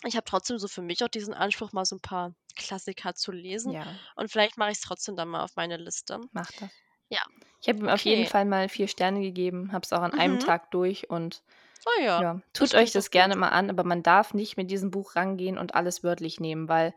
[0.05, 3.31] ich habe trotzdem so für mich auch diesen Anspruch, mal so 'n paar Klassiker zu
[3.33, 4.05] lesen Ja.
[4.15, 6.19] und vielleicht mache ich's trotzdem dann mal auf meine Liste.
[6.33, 6.71] Mach das.
[7.09, 7.21] Ja,
[7.61, 8.27] Ich habe ihm auf jeden okay.
[8.27, 10.39] Fall mal 4 Sterne gegeben, habe es auch an einem Mhm.
[10.39, 11.43] Tag durch und
[11.87, 12.23] Oh ja.
[12.23, 15.57] Ja, tut euch das gerne mal an, aber man darf nicht mit diesem Buch rangehen
[15.57, 16.93] und alles wörtlich nehmen, weil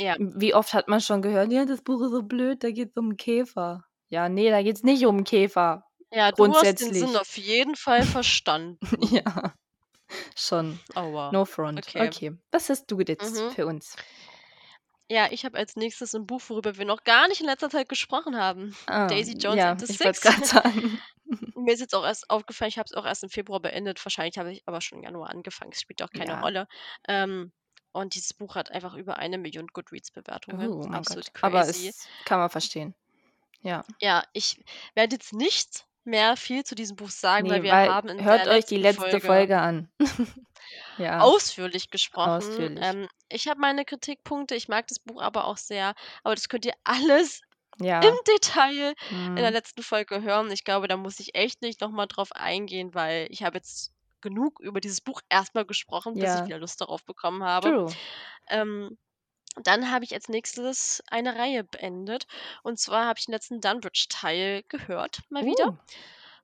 [0.00, 0.18] Ja.
[0.18, 3.10] wie oft hat man schon gehört: „Ja, das Buch ist so blöd, da geht's um
[3.12, 7.36] 'n Käfer.“ Ja, ne, da geht's nicht um Käfer Ja, du hast den Sinn auf
[7.36, 8.78] jeden Fall verstanden.
[9.12, 9.54] Ja,
[10.36, 10.80] schon.
[10.96, 11.28] Aua.
[11.30, 11.86] No front.
[11.86, 11.98] Okay.
[11.98, 13.54] Okay, was hast du jetzt Mhm.
[13.54, 13.98] für uns?
[15.10, 17.88] Ja, ich habe als Nächstes 'n Buch, worüber wir noch gar nicht in letzter Zeit
[17.88, 18.76] gesprochen haben.
[18.90, 20.28] Ah, Daisy Jones ja, and the ich es Six.
[20.48, 21.02] sagen.
[21.54, 24.04] Mir ist jetzt auch erst aufgefallen, ich habe es auch erst im Februar beendet.
[24.04, 25.72] Wahrscheinlich habe ich aber schon im Januar angefangen.
[25.72, 26.40] Es spielt auch keine Ja.
[26.40, 26.68] Rolle.
[27.08, 27.52] Ähm,
[27.92, 30.68] und dieses Buch hat einfach über 1.000.000 Goodreads-Bewertungen.
[30.68, 31.42] Oh Absolut Gott.
[31.42, 31.88] Aber crazy.
[31.88, 32.94] es kann man verstehen.
[33.62, 33.84] Ja.
[34.00, 34.62] Ja, ich
[34.94, 38.24] werde jetzt nicht mehr viel zu diesem Buch sagen, weil Ne, wir weil haben in
[38.24, 39.90] hört der euch die letzte Folge Folge an.
[40.96, 42.30] Ja, ausführlich gesprochen.
[42.30, 42.84] ausführlich.
[42.84, 46.64] Ähm, ich habe meine Kritikpunkte, ich mag das Buch aber auch sehr, aber das könnt
[46.66, 47.42] ihr alles
[47.78, 48.10] im Ja.
[48.28, 48.94] Detail
[49.34, 49.52] in der Mhm.
[49.52, 50.50] letzten Folge hören.
[50.52, 53.92] Ich glaube, da muss ich echt nicht noch mal drauf eingehen, weil ich habe jetzt
[54.20, 56.48] genug über dieses Buch erst mal gesprochen, bis ich Ja.
[56.48, 57.74] wieder Lust darauf bekommen habe.
[57.74, 57.98] True.
[58.48, 58.98] Ähm,
[59.62, 62.26] dann habe ich als Nächstes eine Reihe beendet.
[62.64, 65.64] Und zwar habe ich den letzten Dunbridge-Teil gehört, mal wieder.
[65.64, 65.76] Uh,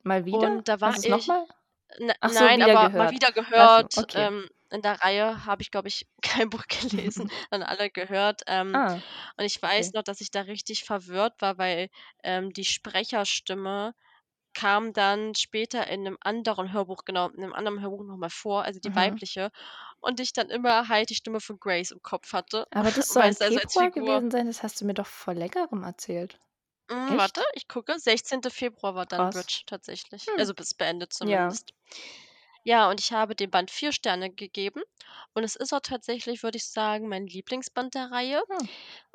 [0.05, 0.53] mal wieder?
[0.57, 1.47] Und da war Was ist ich noch mal?
[1.99, 3.11] n Ach so, nein, wieder aber mal gehört.
[3.11, 3.95] wieder Ach so, gehört.
[3.97, 4.29] okay.
[4.29, 8.43] Ähm, in der Reihe habe ich, glaube ich, kein Buch gelesen, sondern alle gehört.
[8.49, 9.03] Ähm, Ah,
[9.39, 9.95] und ich weiß okay.
[9.95, 11.89] noch, dass ich da richtig verwirrt war, weil,
[12.25, 13.95] ähm, die Sprecherstimme
[14.55, 18.65] kam dann später in 'nem anderen Hörbuch genau, in 'nem anderen Hörbuch noch mal vor,
[18.65, 19.25] also die Mhm.
[19.35, 19.51] weibliche.
[20.01, 22.67] Und ich dann immer halt die Stimme von Grace im Kopf hatte.
[22.73, 24.47] Aber das soll du, also als Februar gewesen sein?
[24.47, 26.41] Das hast du mir doch vor Längerem erzählt.
[26.91, 27.99] Hm, warte, ich gucke.
[27.99, 28.51] 16.
[28.51, 29.47] Februar war Krass.
[29.47, 30.31] Dunbridge tatsächlich.
[30.31, 30.35] Hm.
[30.37, 31.59] Also bis beendet Ja.
[31.59, 31.73] zumindest.
[32.65, 34.83] Ja, und ich habe dem Band 4 Sterne gegeben.
[35.35, 38.43] Und es ist auch tatsächlich, würde ich sagen, mein Lieblingsband der Reihe.
[38.51, 38.67] Hm.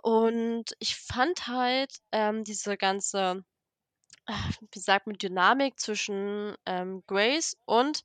[0.04, 3.43] Und ich fand halt, ähm, diese ganze,
[4.72, 8.04] wie sagt man, Dynamik zwischen, ähm, Grace und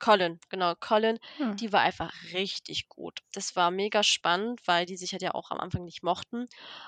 [0.00, 1.56] Colin, genau, Colin, Hm.
[1.60, 3.20] die war einfach richtig gut.
[3.32, 6.46] Das war mega spannend, weil die sich halt ja auch am Anfang nicht mochten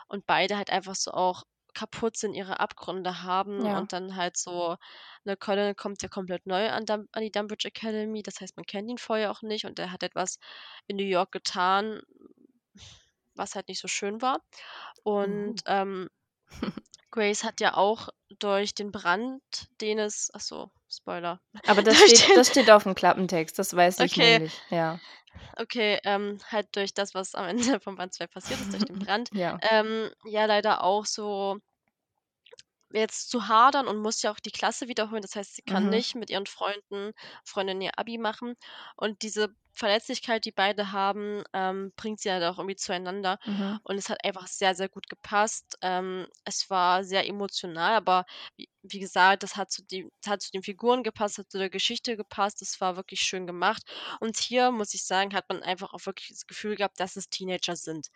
[0.08, 3.72] und beide halt einfach so auch kaputt sind, ihre Abgründe haben Ja.
[3.72, 4.76] und dann halt so
[5.24, 8.22] ne, Colin kommt ja komplett neu an Dum an die Dunbridge Academy.
[8.22, 10.38] Das heißt, man kennt ihn vorher auch nicht und er hat etwas
[10.86, 12.00] in New York getan,
[13.34, 14.40] was halt nicht so schön war.
[15.02, 15.60] Und, Uh.
[15.66, 16.08] ähm,
[17.12, 18.08] Grace hat ja auch
[18.40, 19.42] durch den Brand,
[19.80, 21.40] den es ach so, Spoiler.
[21.66, 24.16] Aber das steht den das steht auf'm Klappentext, das weiß ich Okay.
[24.16, 25.00] nämlich, ja.
[25.58, 28.98] Okay, ähm, halt durch das, was am Ende von Band 2 passiert ist, durch den
[28.98, 29.60] Brand, Ja.
[29.60, 31.58] ähm, ja leider auch so
[32.94, 35.22] jetzt zu hadern und muss ja auch die Klasse wiederholen.
[35.22, 35.90] Das heißt, sie kann Mhm.
[35.90, 37.12] nicht mit ihren Freunden
[37.44, 38.54] Freundinnen ihr Abi machen.
[38.96, 43.38] Und diese Verletzlichkeit, die beide haben, ähm, bringt sie halt auch irgendwie zueinander.
[43.46, 43.82] Mhm.
[43.82, 45.76] Und es hat einfach sehr, sehr gut gepasst.
[45.80, 48.24] Ähm, es war sehr emotional, aber
[48.56, 51.70] wie wie gesagt, das hat zu das hat zu den Figuren gepasst, hat zu der
[51.70, 52.60] Geschichte gepasst.
[52.60, 53.82] Das war wirklich schön gemacht.
[54.20, 57.28] Und hier, muss ich sagen, hat man einfach auch wirklich das Gefühl gehabt, dass es
[57.28, 58.08] Teenager sind,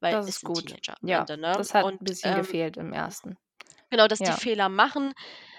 [0.00, 0.76] weil Das es ist gut.
[0.76, 1.56] Teenager Ja, Ende, ne?
[1.56, 3.36] das hat Und, bisschen ähm gefehlt im 1.
[3.92, 4.32] Genau, dass die Ja.
[4.32, 5.12] Fehler machen,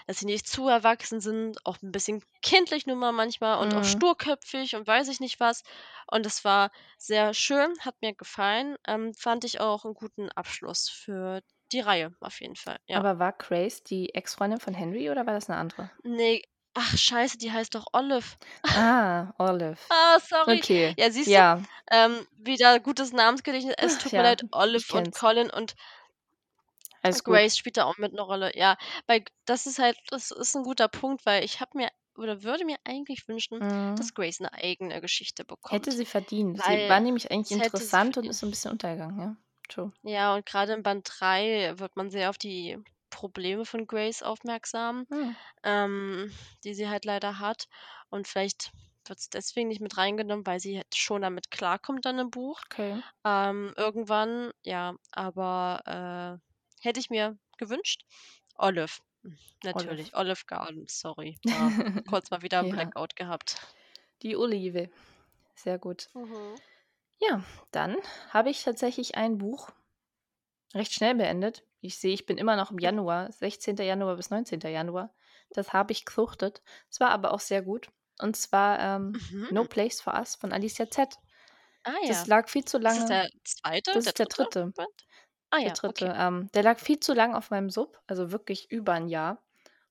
[0.08, 3.84] dass sie nicht zu erwachsen sind, auch 'n bisschen kindlich nun mal manchmal und auch
[3.84, 3.84] Mhm.
[3.84, 5.62] sturköpfig und weiß ich nicht was.
[6.12, 8.76] Und das war sehr schön, hat mir gefallen.
[8.88, 11.42] Ähm, fand ich auch 'n guten Abschluss für
[11.72, 13.06] die Reihe auf jeden Fall, ja.
[13.06, 15.90] Aber war Grace die Ex-Freundin von Henry oder war das 'ne andere?
[16.06, 16.42] Ne,
[16.74, 18.36] ach scheiße, die heißt doch Olive.
[18.76, 19.78] Ah, Olive.
[19.92, 20.64] Ah, sorry.
[20.64, 21.68] Okay, Ja, siehst du, ja.
[21.92, 23.76] ähm, wieder gutes Namensgedächtnis.
[23.78, 25.16] Es Ach tut mir ja, leid, ich Olive und.
[25.18, 25.76] Colin und
[27.04, 27.44] Alles gut.
[27.44, 28.78] Grace spielt da auch mit 'ne Rolle, ja.
[29.08, 32.66] Weil das ist halt das ist 'n guter Punkt, weil ich habe mir oder würde
[32.66, 33.94] mir eigentlich wünschen, Mhm.
[33.96, 35.94] dass Grace 'ne eigene Geschichte Hätte bekommt.
[35.94, 36.62] sie verdient.
[36.62, 39.38] Sie Weil war nämlich eigentlich hätte sie interessant und ist so 'n bisschen untergegangen, ja.
[39.70, 39.94] True.
[40.06, 42.78] Ja, und grade in Band 3 wird man sehr auf die
[43.10, 45.34] Probleme von Grace aufmerksam, Hm.
[45.64, 47.68] ähm, die sie halt leider hat.
[48.10, 48.72] Und vielleicht
[49.08, 52.62] wird's deswegen nicht mit reingenommen, weil sie halt schon damit klarkommt dann im Buch.
[52.72, 53.04] Okay.
[53.26, 56.53] Ähm, irgendwann, ja, aber, äh,
[56.84, 58.06] hätte ich mir gewünscht.
[58.58, 59.38] Olive, hm,
[59.74, 60.04] Olive.
[60.04, 60.16] natürlich.
[60.16, 61.40] Olive Garden, sorry.
[61.46, 61.74] Ja,
[62.06, 62.66] kurz mal wieder Ja.
[62.66, 63.58] Blackout gehabt.
[64.24, 64.90] Die Olive.
[65.56, 66.10] Sehr gut.
[66.16, 66.56] Mhm.
[67.20, 67.96] Ja, dann
[68.30, 69.70] habe ich tatsächlich ein Buch
[70.74, 71.64] recht schnell beendet.
[71.82, 73.84] Ich sehe, ich bin immer noch im Januar, 16.
[73.84, 74.70] Januar bis 19.
[74.70, 75.14] Januar.
[75.52, 76.62] Das habe ich gesuchtet.
[76.90, 77.90] Es war aber auch sehr gut.
[78.20, 79.20] Und zwar, ähm,
[79.50, 79.68] No Mhm.
[79.68, 81.20] Place for Us von Alicia Z.
[81.86, 82.28] Ah Das ja.
[82.28, 84.28] lag viel zu Ist das lange der 2., das der ist der 3.
[84.28, 84.74] 3.
[84.74, 85.08] Band?
[85.56, 85.86] Ah Der ja, 3.
[85.86, 86.16] okay.
[86.16, 89.44] Ähm, der lag viel zu lang auf meinem Sub, also wirklich über 'n Jahr.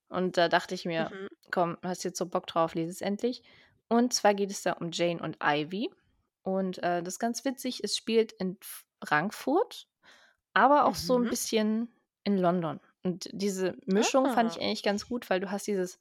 [0.09, 1.29] Und da dachte ich mir: Mhm.
[1.53, 3.43] „Komm, hast jetzt so Bock drauf, lies es endlich.“
[3.89, 5.91] Und zwar geht es da um Jane und Ivy.
[6.43, 8.59] Und, äh, das ist ganz witzig, es spielt in
[9.05, 9.89] Frankfurt,
[10.55, 11.31] aber auch so 'n Mhm.
[11.31, 11.95] bisschen
[12.25, 12.81] in London.
[13.05, 14.57] Und diese Mischung fand Ah.
[14.57, 16.01] ich eigentlich ganz gut, weil du hast dieses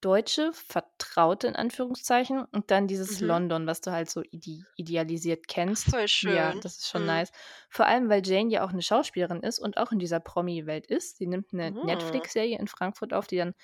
[0.00, 3.20] deutsche, vertraute in Anführungszeichen und dann dieses Mhm.
[3.20, 5.90] London, was du halt so ide idealisiert kennst.
[5.90, 6.60] Voll Ja, schön.
[6.60, 7.06] das ist schon Mhm.
[7.06, 7.30] nice.
[7.70, 11.18] Vor allem, weil Jane ja auch 'ne Schauspielerin ist und auch in dieser Promi-Welt ist.
[11.18, 11.80] Sie nimmt 'ne Mhm.
[11.82, 13.54] Netflix-Serie in Frankfurt auf, die dann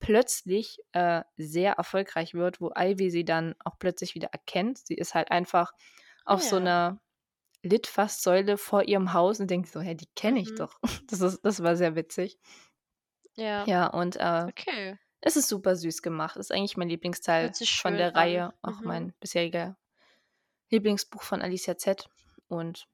[0.00, 4.78] plötzlich, äh, sehr erfolgreich wird, wo Ivy sie dann auch plötzlich wieder erkennt.
[4.78, 5.72] Sie ist halt einfach
[6.28, 6.60] Ah auf so ja.
[6.60, 7.00] 'ner
[7.64, 10.56] Litfaßsäule vor ihrem Haus und denkt so: „Hä, die kenne ich Mhm.
[10.56, 10.78] doch.“
[11.10, 12.36] Das ist das war sehr witzig.
[13.36, 13.68] Ja.
[13.68, 14.98] Ja, und, äh, Okay.
[15.20, 16.36] Es ist super süß gemacht.
[16.36, 18.16] Ist eigentlich mein Lieblingsteil von der an.
[18.16, 18.84] Reihe, auch Mhm.
[18.84, 19.76] mein bisheriger
[20.70, 22.10] Lieblingsbuch von Alicia Zett
[22.48, 22.88] und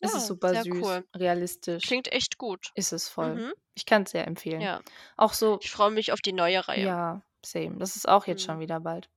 [0.00, 1.06] es ist Ja, super sehr süß, cool.
[1.16, 1.84] realistisch.
[1.84, 2.74] Klingt echt gut.
[2.74, 3.42] Ist es voll.
[3.42, 3.54] Mhm.
[3.74, 4.70] Ich kann's sehr empfehlen.
[4.70, 4.82] Ja.
[5.16, 6.94] Auch so Ich freue mich auf die neue Reihe.
[6.94, 7.78] Ja, same.
[7.78, 8.44] Das ist auch jetzt Mhm.
[8.44, 9.08] schon wieder bald.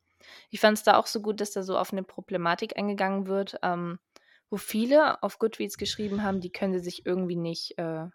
[0.51, 3.99] Ich fand's da auch so gut, dass da so auf 'ne Problematik eingegangen wird, ähm,
[4.49, 8.07] wo viele auf Goodreads geschrieben haben, die können sie sich irgendwie nicht, äh,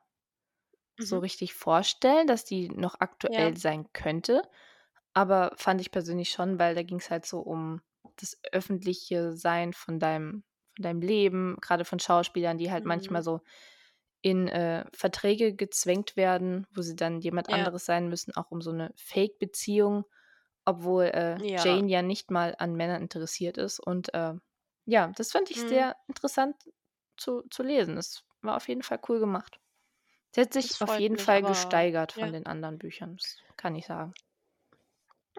[0.98, 1.20] so Mhm.
[1.20, 3.54] richtig vorstellen, dass die noch Ja.
[3.54, 4.42] aktuell sein könnte.
[5.14, 7.82] Aber fand ich persönlich schon, weil da ging's halt so um
[8.18, 10.44] das öffentliche Sein von deinem
[10.76, 13.24] von deinem Leben, grade von Schauspielern, die halt manchmal Mhm.
[13.24, 13.40] so
[14.22, 17.54] in, äh, Verträge gezwängt werden, wo sie dann jemand Ja.
[17.54, 20.04] anderes sein müssen, auch um so 'ne Fake-Beziehung,
[20.66, 21.84] obwohl, äh, Ja.
[21.84, 23.80] Jane ja nicht mal an Männern interessiert ist.
[23.80, 24.34] Und, äh,
[24.86, 25.64] ja, das fand ich Mhm.
[25.66, 26.56] sehr interessant
[27.18, 27.98] zu zu lesen.
[27.98, 29.58] Es war auf jeden Fall cool gemacht.
[30.34, 32.32] Sie hat sich auf jeden mich, Fall aber gesteigert von ja.
[32.32, 34.14] den anderen Büchern, das kann ich sagen.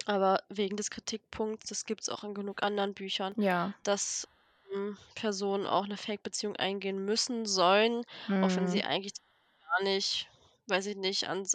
[0.07, 3.75] Aber wegen des Kritikpunkts, das gibt's auch in genug anderen Büchern, Ja.
[3.83, 4.27] dass,
[4.71, 8.03] hm, Personen auch 'ne Fake-Beziehung eingehen müssen sollen,
[8.41, 8.85] auch wenn sie Mhm.
[8.85, 9.13] eigentlich
[9.61, 10.29] gar nicht
[10.67, 11.45] weiß ich nicht, an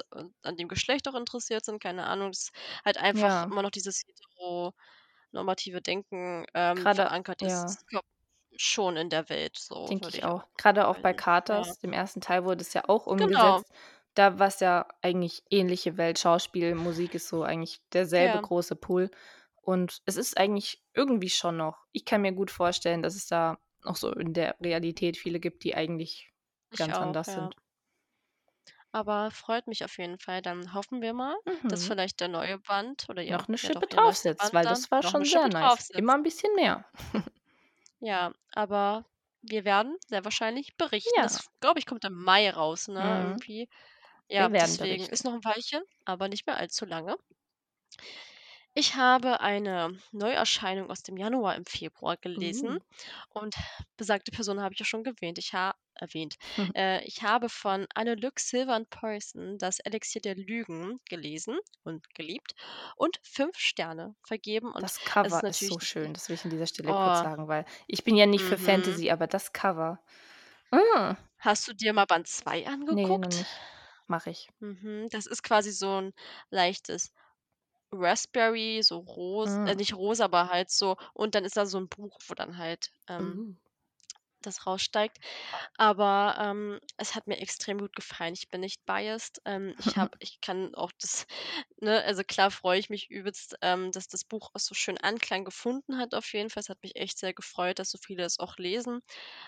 [0.42, 2.31] an dem Geschlecht auch interessiert sind, keine Ahnung.
[2.31, 2.50] Das
[2.85, 3.50] halt einfach Ja.
[3.50, 7.68] immer noch dieses heteronormative Denken, ähm, Grade verankert ist.
[7.68, 7.76] ja.
[7.76, 8.05] Das kommt
[8.61, 10.44] schon in der Welt, so Denke ich ich auch.
[10.59, 11.35] Grade auch bei meinen.
[11.49, 11.75] Ja.
[11.83, 12.20] Dem 1.
[12.20, 13.62] Teil, wurde es ja auch Genau.
[13.62, 13.73] umgesetzt.
[14.14, 16.18] Da war's ja eigentlich ähnliche Welt.
[16.18, 18.40] Schauspiel, Musik ist so eigentlich derselbe Ja.
[18.40, 19.11] große Pool.
[19.62, 23.59] Und es ist eigentlich irgendwie schon noch ich kann mir gut vorstellen, dass es da
[23.85, 26.33] auch so in der Realität viele gibt, die eigentlich
[26.73, 27.35] Ich ganz auch, anders ja.
[27.35, 27.55] sind.
[28.94, 30.42] Aber freut mich auf jeden Fall.
[30.42, 31.37] Dann hoffen wir mal,
[31.68, 31.85] dass Mhm.
[31.85, 35.03] vielleicht der neue Band oder Noch ja 'ne ja Schippe ihr draufsetzt, weil das war
[35.03, 35.90] noch schon sehr nice.
[35.94, 36.16] Immer draufsetzt.
[36.16, 36.87] 'n bisschen mehr.
[38.03, 39.05] Ja, aber
[39.43, 41.21] wir werden sehr wahrscheinlich berichten.
[41.21, 41.23] Ja.
[41.23, 43.27] Das, glaube ich, kommt im Mai raus, ne, Mhm.
[43.27, 43.69] irgendwie.
[44.29, 45.11] Ja, Wir werden deswegen berichten.
[45.11, 47.17] ist noch 'n Weilchen, aber nicht mehr allzu lange.
[48.77, 52.81] Ich habe eine Neuerscheinung aus dem Januar im Februar gelesen Uh.
[53.31, 53.57] und
[53.97, 55.39] besagte Person habe ich ja schon gewähnt.
[55.39, 56.37] Ich ha erwähnt.
[56.75, 62.55] Äh, ich habe von Anne-Luc Sylvain Poyson das Elixier der Lügen gelesen und geliebt
[62.97, 66.45] und 5 Sterne vergeben und Das ist Cover ist natürlich so schön, das will ich
[66.45, 67.21] an dieser Stelle kurz Oh.
[67.21, 68.57] sagen, weil ich bin ja nicht für Mhm.
[68.57, 70.01] Fantasy, aber das Cover.
[70.73, 71.17] Hm.
[71.39, 73.33] Hast du dir mal Band 2 Ne, noch angeguckt?
[73.33, 73.63] nicht.
[74.09, 74.51] Mache ich.
[74.63, 76.13] Mhm, das ist quasi so 'n
[76.51, 77.13] leichtes
[77.93, 79.77] Raspberry, so ros äh, Hm.
[79.77, 82.91] nicht rosa, aber halt so und dann ist da so 'n Buch, wo dann halt,
[83.09, 83.55] ähm, Uh.
[84.42, 85.18] Das raussteigt.
[85.76, 88.35] Aber, ähm, es hat mir extrem gut gefallen.
[88.35, 89.40] Ich bin nicht biased.
[89.46, 91.26] Ähm, ich habe ich kann auch das
[91.81, 95.44] ne, also klar freue ich mich übelst, ähm, dass das Buch auch so schön Anklang
[95.44, 96.62] gefunden hat auf jeden Fall.
[96.62, 99.00] Es hat mich echt sehr gefreut, dass so viele es auch lesen.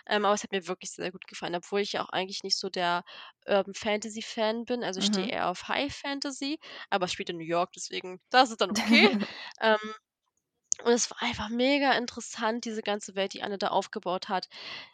[0.07, 2.59] Ähm, aber es hat mir wirklich sehr gut gefallen, obwohl ich ja auch eigentlich nicht
[2.59, 3.05] so der
[3.47, 4.85] Urban-Fantasy-Fan bin.
[4.85, 5.33] Also, ich stehe Mhm.
[5.33, 6.59] eher auf High Fantasy,
[6.91, 9.17] aber es spielt in New York, deswegen das ist dann okay.
[10.85, 14.49] Und es war einfach mega interessant, diese ganze Welt, die Anne da aufgebaut hat.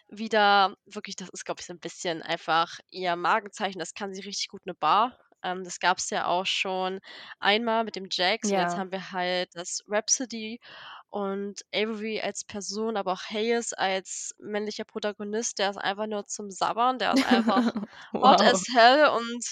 [0.08, 3.78] Wieder wirklich das ist, glaube ich, so 'n bisschen einfach ihr Markenzeichen.
[3.78, 5.18] Das kann sie richtig gut, 'ne Bar.
[5.42, 7.00] Ähm, das gab's ja auch schon
[7.40, 8.78] einmal mit dem Jax und jetzt Ja.
[8.78, 10.60] haben wir halt das Rhapsody
[11.10, 16.50] und Avery als Person, aber auch Hayes als männlicher Protagonist, der ist einfach nur zum
[16.50, 16.98] Sabbern.
[16.98, 17.74] Der ist einfach
[18.22, 18.52] hot Wow.
[18.52, 19.44] as hell und,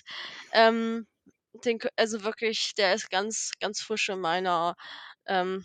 [0.52, 1.06] ähm,
[1.64, 4.76] den also wirklich, der ist ganz, ganz frisch in meiner,
[5.26, 5.64] ähm,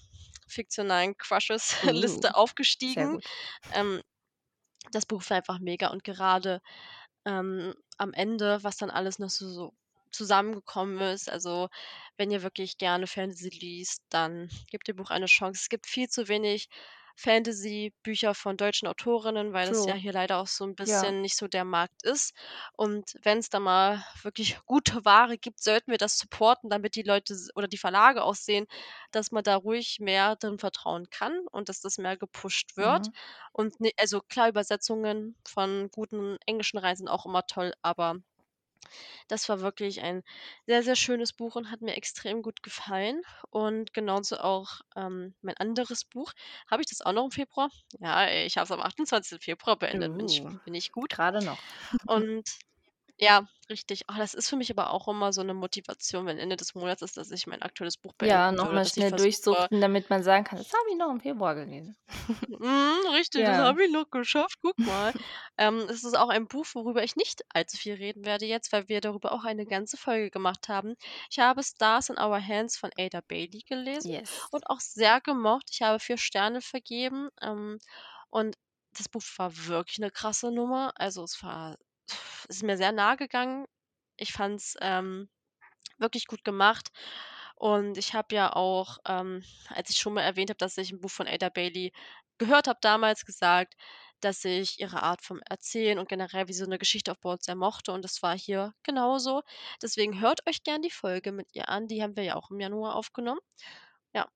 [0.51, 2.35] fiktionalen Crushes-Liste
[2.95, 3.19] sehr aufgestiegen.
[3.73, 4.01] Ähm,
[4.91, 6.61] das Buch war einfach mega und gerade,
[7.25, 9.73] ähm, am Ende, was dann alles noch so so
[10.11, 11.69] zusammengekommen ist also,
[12.17, 15.61] wenn ihr wirklich gerne Fantasy liest, dann gebt dem Buch eine Chance.
[15.63, 16.67] Es gibt viel zu wenig
[17.21, 20.01] Fantasy-Bücher von deutschen Autorinnen, weil das ja True.
[20.03, 21.13] hier leider auch so 'n Ja.
[21.15, 22.33] bisschen nicht so der Markt ist.
[22.73, 27.35] Und wenn's da mal wirklich gute Ware gibt, sollten wir das supporten, damit die Leute
[27.55, 28.65] oder die Verlage auch sehen,
[29.11, 33.07] dass man da ruhig mehr drin vertrauen kann und dass das mehr gepusht wird.
[33.07, 33.13] Mhm.
[33.53, 38.15] Und ne also klar, Übersetzungen von guten englischen Reihen sind auch immer toll, aber
[39.27, 40.23] das war wirklich ein
[40.65, 43.21] sehr, sehr schönes Buch und hat mir extrem gut gefallen.
[43.49, 46.33] Und genauso auch, ähm, mein anderes Buch.
[46.69, 47.69] Habe ich das auch noch im Februar?
[47.99, 49.43] Ja, ich habe es am 28.
[49.43, 50.15] Februar beendet.
[50.17, 51.09] Bin ich Uh, bin ich gut?
[51.09, 51.63] grade noch.
[52.05, 52.43] Und
[53.23, 54.01] Ja, richtig.
[54.09, 57.03] Ah, das ist für mich aber auch immer so 'ne Motivation, wenn Ende des Monats
[57.03, 59.15] ist, dass ich mein aktuelles Buch Ja, beenden noch würde, mal dass ich schnell versuche
[59.15, 61.95] durchsuchten, damit man sagen kann: „Das habe ich noch im Februar gelesen.“
[62.47, 63.63] Mhm, richtig, das Ja.
[63.63, 65.13] habe ich noch geschafft, guck mal.
[65.57, 68.89] Ähm, es ist auch ein Buch, worüber ich nicht allzu viel reden werde jetzt, weil
[68.89, 70.95] wir darüber auch eine ganze Folge gemacht haben.
[71.29, 74.51] Ich habe „Stars in Our Hands“ von Ada Bailey gelesen Yes.
[74.51, 75.69] und auch sehr gemocht.
[75.71, 77.77] Ich habe 4 Sterne vergeben, ähm,
[78.31, 78.55] und
[78.97, 80.91] das Buch war wirklich 'ne krasse Nummer.
[80.95, 81.77] Also, es war
[82.49, 83.65] es ist mir sehr nahe gegangen.
[84.17, 85.29] Ich fand's, ähm,
[85.99, 86.89] wirklich gut gemacht
[87.55, 91.01] und ich habe ja auch, ähm, als ich schon mal erwähnt habe, dass ich 'n
[91.01, 91.93] Buch von Ada Bailey
[92.39, 93.75] gehört habe, damals gesagt,
[94.21, 97.93] dass ich ihre Art vom Erzählen und generell, wie so 'ne Geschichte aufbaut, sehr mochte
[97.93, 99.43] und das war hier genauso.
[99.81, 102.59] Deswegen hört euch gern die Folge mit ihr an, die haben wir ja auch im
[102.61, 103.41] Januar aufgenommen.
[104.15, 104.27] Ja,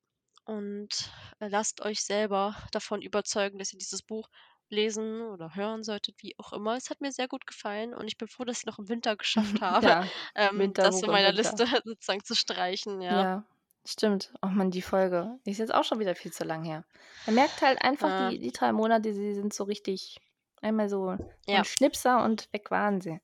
[0.46, 4.30] und, äh, lasst euch selber davon überzeugen, dass ihr dieses Buch
[4.70, 6.76] lesen oder hören solltet, wie auch immer.
[6.78, 9.16] Es hat mir sehr gut gefallen und ich bin froh, dass ich's noch im Winter
[9.18, 11.34] geschafft habe, Ja, ähm, das Winterbuch von im meiner Winter.
[11.34, 13.26] Liste sozusagen zu streichen, ja.
[13.26, 13.46] Ja,
[13.86, 14.34] stimmt.
[14.42, 16.86] Oh Mann, die Folge, die ist jetzt auch schon wieder viel zu lang her.
[17.26, 18.32] Man merkt halt einfach, Äh.
[18.32, 20.18] die die 3 Monate, die sind so richtig
[20.62, 21.66] einmal so so 'n Ja.
[21.66, 23.20] Schnipser und weg waren sie.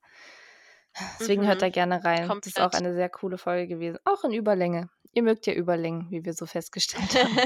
[1.17, 2.36] Deswegen hört da Mhm, gerne rein.
[2.41, 2.73] Das ist auch komplett.
[2.73, 4.89] eine sehr coole Folge gewesen, auch in Überlänge.
[5.13, 7.41] Ihr mögt ja Überlängen, wie wir so festgestellt haben.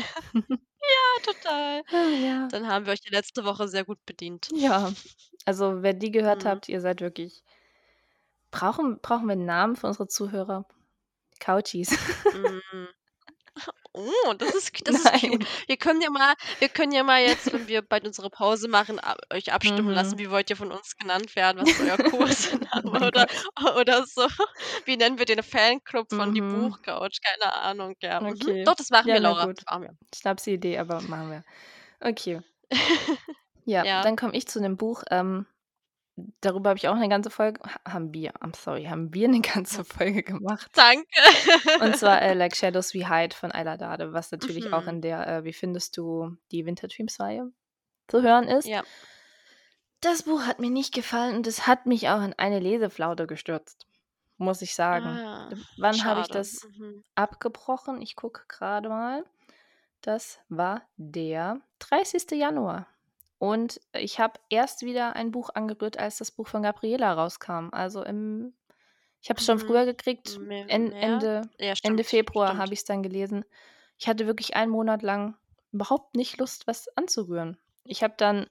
[1.26, 1.84] Total.
[1.92, 2.52] Ah, ja.
[2.52, 4.52] Dann haben wir euch die letzte Woche sehr gut bedient.
[4.52, 4.94] Ja,
[5.46, 6.46] also, wer die gehört Mhm.
[6.46, 7.42] habt, ihr seid wirklich
[8.54, 10.66] brauchen brauchen wir 'n Namen für unsere Zuhörer?
[11.40, 11.90] Couchies.
[12.34, 12.88] Hm.
[13.98, 15.46] Oh, das ist das ist cute.
[15.68, 19.00] Wir können ja mal wir können ja mal jetzt, wenn wir bald unsere Pause machen,
[19.32, 20.20] euch abstimmen lassen, Mhm.
[20.20, 21.62] wie wollt ihr von uns genannt werden?
[21.62, 21.98] Was ist euer
[22.86, 23.46] Oh Kosename mein oder Gott.
[23.78, 24.28] oder so?
[24.86, 26.42] Wie nennen wir den Fanclub von die Mhm.
[26.42, 27.20] Buchcouch?
[27.24, 28.22] Keine Ahnung, ja.
[28.22, 28.52] Mhm.
[28.52, 28.66] Okay.
[28.66, 29.48] Doch, das machen Ja, wir, Laura.
[29.48, 29.66] gut.
[29.70, 29.98] Machen wir.
[30.14, 31.44] Schnapsidee, aber machen wir.
[32.02, 32.42] Okay.
[33.68, 34.04] Ja, Ja.
[34.04, 35.48] dann komme ich zu 'nem Buch, ähm,
[36.42, 39.42] darüber habe ich auch 'ne ganze Folge ha haben wir, I'm sorry, haben wir 'ne
[39.42, 40.72] ganze Folge gemacht.
[40.76, 41.08] Danke.
[41.80, 44.90] Und zwar, äh, „Like Shadows We Hide“ von Ayla Dade, was natürlich auch Mhm.
[44.90, 47.52] in der, äh, „Wie findest du die Winter-Dreams“-Reihe
[48.10, 48.66] zu hören ist.
[48.66, 48.86] Ja.
[50.04, 53.88] Das Buch hat mir nicht gefallen und es hat mich auch in eine Leseflaute gestürzt,
[54.38, 55.22] muss ich sagen.
[55.24, 57.04] Ah, W wann habe ich das Mhm.
[57.16, 58.02] abgebrochen?
[58.02, 59.26] Ich gucke grade mal.
[60.02, 62.36] Das war der 30.
[62.36, 62.88] Januar
[63.40, 67.70] und ich habe erst wieder ein Buch angerührt, als das Buch von Gabriela rauskam.
[67.72, 68.56] Also, im
[69.22, 69.60] ich habe es schon Mhm.
[69.60, 70.92] früher gekriegt, En?
[71.00, 72.76] Ende Ja, Ende stimmt, Februar habe stimmt.
[72.76, 73.46] ich's dann gelesen.
[73.98, 75.38] Ich hatte wirklich einen Monat lang
[75.72, 77.58] überhaupt nicht Lust, was anzurühren.
[77.86, 78.48] Ich habe dann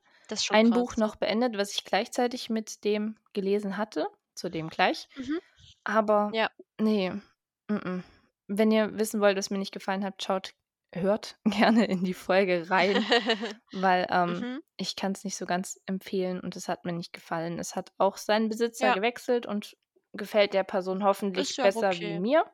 [0.48, 0.74] ein krass.
[0.74, 5.08] Buch noch beendet, was ich gleichzeitig mit dem gelesen hatte, zu dem gleich.
[5.16, 5.38] Mhm.
[5.84, 6.50] Aber Ja.
[6.80, 7.22] ne,
[7.70, 8.04] m-m.
[8.48, 10.54] Wenn ihr wissen wollt, was mir nicht gefallen hat, schaut
[10.96, 13.06] hört gerne in die Folge rein,
[13.72, 14.60] weil, ähm, Mhm.
[14.76, 17.58] ich kann's nicht so ganz empfehlen und es hat mir nicht gefallen.
[17.58, 18.94] Es hat auch seinen Besitzer Ja.
[18.94, 19.76] gewechselt und
[20.12, 22.20] gefällt der Person hoffentlich ja besser wie okay.
[22.20, 22.44] mir.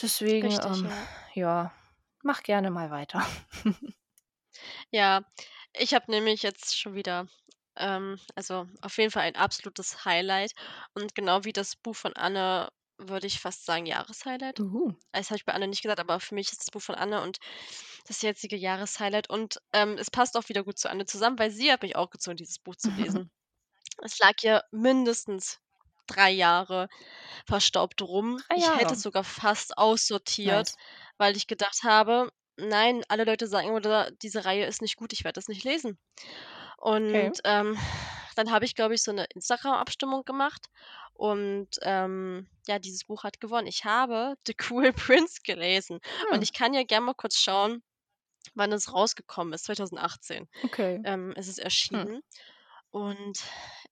[0.00, 1.08] Deswegen, Richtig, ähm, ja.
[1.34, 1.72] ja,
[2.22, 3.24] mach gerne mal weiter.
[4.90, 5.22] Ja,
[5.74, 7.26] ich habe nämlich jetzt schon wieder,
[7.76, 10.52] ähm also, auf jeden Fall ein absolutes Highlight
[10.94, 12.68] und genau wie das Buch von Anne
[13.08, 14.60] würde ich fast sagen Jahreshighlight.
[14.60, 14.92] Uh.
[15.12, 17.22] Das habe ich bei Anne nicht gesagt, aber für mich ist das Buch von Anne
[17.22, 17.38] und
[18.06, 21.70] das jetzige Jahreshighlight und, ähm, es passt auch wieder gut zu Anne zusammen, weil sie
[21.72, 23.30] hat mich auch gezwungen, dieses Buch zu lesen.
[24.02, 25.58] Es lag hier mindestens
[26.08, 26.88] 3 Jahre
[27.46, 28.42] verstaubt rum.
[28.48, 28.96] 3 Ich hätte Jahre.
[28.96, 30.76] es sogar fast aussortiert, Nice.
[31.18, 35.24] weil ich gedacht habe: „Nein, alle Leute sagen immer, diese Reihe ist nicht gut, ich
[35.24, 35.98] werde das nicht lesen.“
[36.96, 37.32] Okay.
[37.32, 37.78] Und, ähm,
[38.34, 40.68] dann habe ich, glaube ich, so 'ne Instagram-Abstimmung gemacht
[41.14, 43.66] und, ähm, ja, dieses Buch hat gewonnen.
[43.66, 44.92] Ich habe „The Cruel
[45.28, 46.44] Prince“ gelesen und Hm.
[46.44, 47.82] ich kann ja gern mal kurz schauen,
[48.54, 49.64] wann es rausgekommen ist.
[49.64, 51.04] 2018, Okay.
[51.04, 51.58] ähm, ist es
[51.92, 52.06] Hm.
[52.06, 52.22] erschienen
[52.90, 53.42] und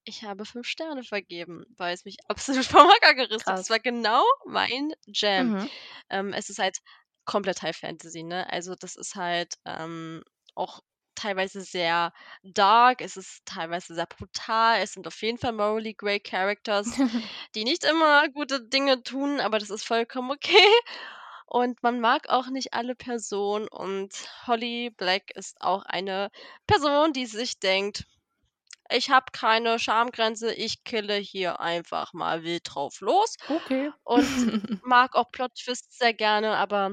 [0.03, 3.59] ich habe 5 Sterne vergeben, weil es mich absolut vom Hocker gerissen hat.
[3.59, 5.53] Es war genau mein Jam.
[5.53, 5.71] Mhm.
[6.09, 6.79] Ähm, es ist halt
[7.25, 8.51] komplett High Fantasy, ne?
[8.51, 10.23] Also, das ist halt, ähm,
[10.55, 10.81] auch
[11.15, 14.81] teilweise sehr dark, es ist teilweise sehr brutal.
[14.81, 16.87] Es sind auf jeden Fall morally grey Characters,
[17.55, 20.67] die nicht immer gute Dinge tun, aber das ist vollkommen okay
[21.45, 24.13] und man mag auch nicht alle Personen und
[24.47, 26.29] Holly Black ist auch eine
[26.67, 28.05] Person, die sich denkt:
[28.91, 33.91] „Ich habe keine Schamgrenze, ich kille hier einfach mal wild drauf los“ Okay.
[34.03, 34.31] und
[34.81, 36.91] mag auch Plot-Twists sehr gerne, aber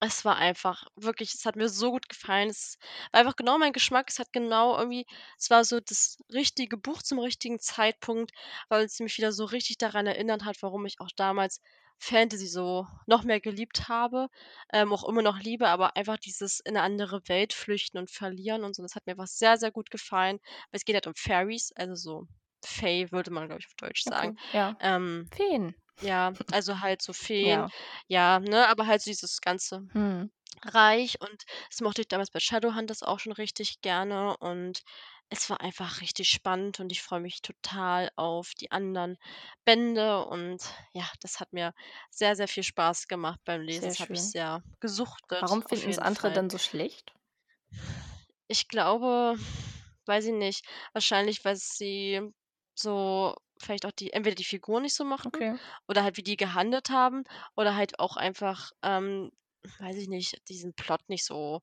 [0.00, 2.48] es war einfach wirklich es hat mir so gut gefallen.
[2.50, 2.78] Es
[3.12, 4.08] war einfach genau mein Geschmack.
[4.10, 5.06] Es hat genau irgendwie
[5.38, 8.32] es war so das richtige Buch zum richtigen Zeitpunkt,
[8.68, 11.60] weil es mich wieder so richtig daran erinnert hat, warum ich auch damals
[11.98, 14.28] Fantasy so noch mehr geliebt habe,
[14.72, 18.64] ähm, auch immer noch liebe, aber einfach dieses in 'ne andere Welt flüchten und verlieren
[18.64, 18.82] und so.
[18.82, 20.38] Das hat mir einfach sehr, sehr gut gefallen,
[20.72, 22.26] es geht halt um Fairies, also so
[22.64, 24.34] Fey, würde man, glaube ich, auf Deutsch Okay, sagen.
[24.52, 24.76] ja.
[24.80, 25.74] Ähm, Feen.
[26.00, 27.70] Ja, also halt so Feen, Ja.
[28.08, 30.30] ja, ne, aber halt so dieses ganze Mhm.
[30.64, 34.82] Reich und das mochte ich damals bei Shadowhunters auch schon richtig gerne und
[35.28, 39.16] es war einfach richtig spannend und ich freue mich total auf die anderen
[39.64, 41.72] Bände und ja, das hat mir
[42.10, 43.84] sehr, sehr viel Spaß gemacht beim Lesen.
[43.84, 44.30] Sehr Das habe ich schön.
[44.30, 46.30] sehr gesuchtet, Warum auf finden's jeden andere Fall.
[46.30, 47.12] dann so schlecht?
[48.48, 49.36] Ich glaube,
[50.06, 52.20] weiß ich nicht, wahrscheinlich, weil sie
[52.74, 55.60] so vielleicht auch die entweder die Figuren nicht so mochten Okay.
[55.88, 57.24] oder halt wie die gehandelt haben
[57.56, 59.30] oder halt auch einfach, ähm,
[59.78, 61.62] weiß ich nicht, diesen Plot nicht so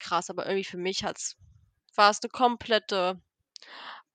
[0.00, 1.36] krass, aber irgendwie für mich hat's
[1.96, 3.20] war's 'ne komplette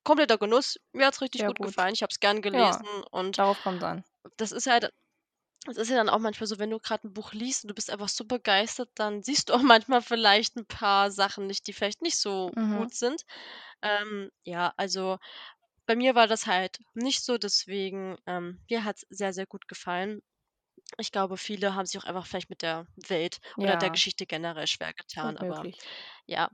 [0.05, 0.77] kompletter Genuss.
[0.93, 1.63] Mir hat's richtig Ja, gut gut.
[1.63, 1.93] gefallen.
[1.95, 4.03] Ich habe es gern Ja, gelesen und darauf kommt's an.
[4.37, 4.91] das ist halt
[5.67, 7.75] das ist ja dann auch manchmal so, wenn du grad 'n Buch liest und du
[7.75, 11.73] bist einfach so begeistert, dann siehst du auch manchmal vielleicht 'n paar Sachen nicht, die
[11.73, 12.67] vielleicht nicht so Mhm.
[12.67, 13.23] gut sind.
[13.83, 15.19] Ähm, ja, also
[15.85, 20.21] bei mir war das halt nicht so, deswegen, ähm, mir hat's sehr, sehr gut gefallen.
[20.99, 23.91] Ich glaube, viele haben sich auch einfach vielleicht mit der Welt oder der Ja.
[23.91, 25.89] Geschichte generell schwer getan, Gut aber möglich.
[26.27, 26.49] ja.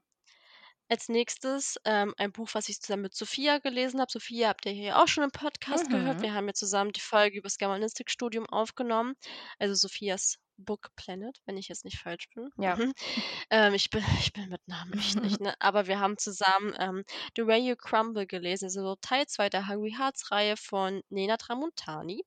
[0.89, 4.11] Als Nächstes, ähm, ein Buch, was ich zusammen mit Sophia gelesen habe.
[4.11, 6.19] Sophia habt ihr hier auch schon im Podcast gehört.
[6.19, 6.21] Mhm.
[6.21, 9.15] Wir haben ja zusammen die Folge übers Germanistikstudium aufgenommen,
[9.59, 12.51] also Sophias Book Planet, wenn ich jetzt nicht falsch bin.
[12.57, 12.78] Ja.
[12.78, 12.93] Mhm.
[13.51, 15.55] Ähm, ich bin ich bin mit Namen echt nicht, ne?
[15.60, 17.03] Aber wir haben zusammen, ähm,
[17.36, 21.38] „The Way You Crumble“ gelesen, also so Teil 2 der Hungry Hearts Reihe von Nena
[21.38, 22.24] Tramontani.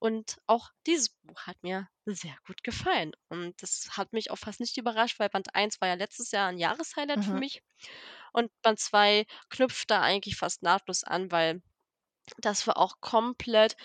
[0.00, 3.12] Und auch dieses Buch hat mir sehr gut gefallen.
[3.28, 6.50] Und das hat mich auch fast nicht überrascht, weil Band 1 war ja letztes Jahr
[6.50, 7.40] 'n Jahreshighlight für Mhm.
[7.40, 7.62] mich.
[8.32, 11.62] Und Band 2 knüpft da eigentlich fast nahtlos an, weil
[12.38, 13.76] das war auch komplett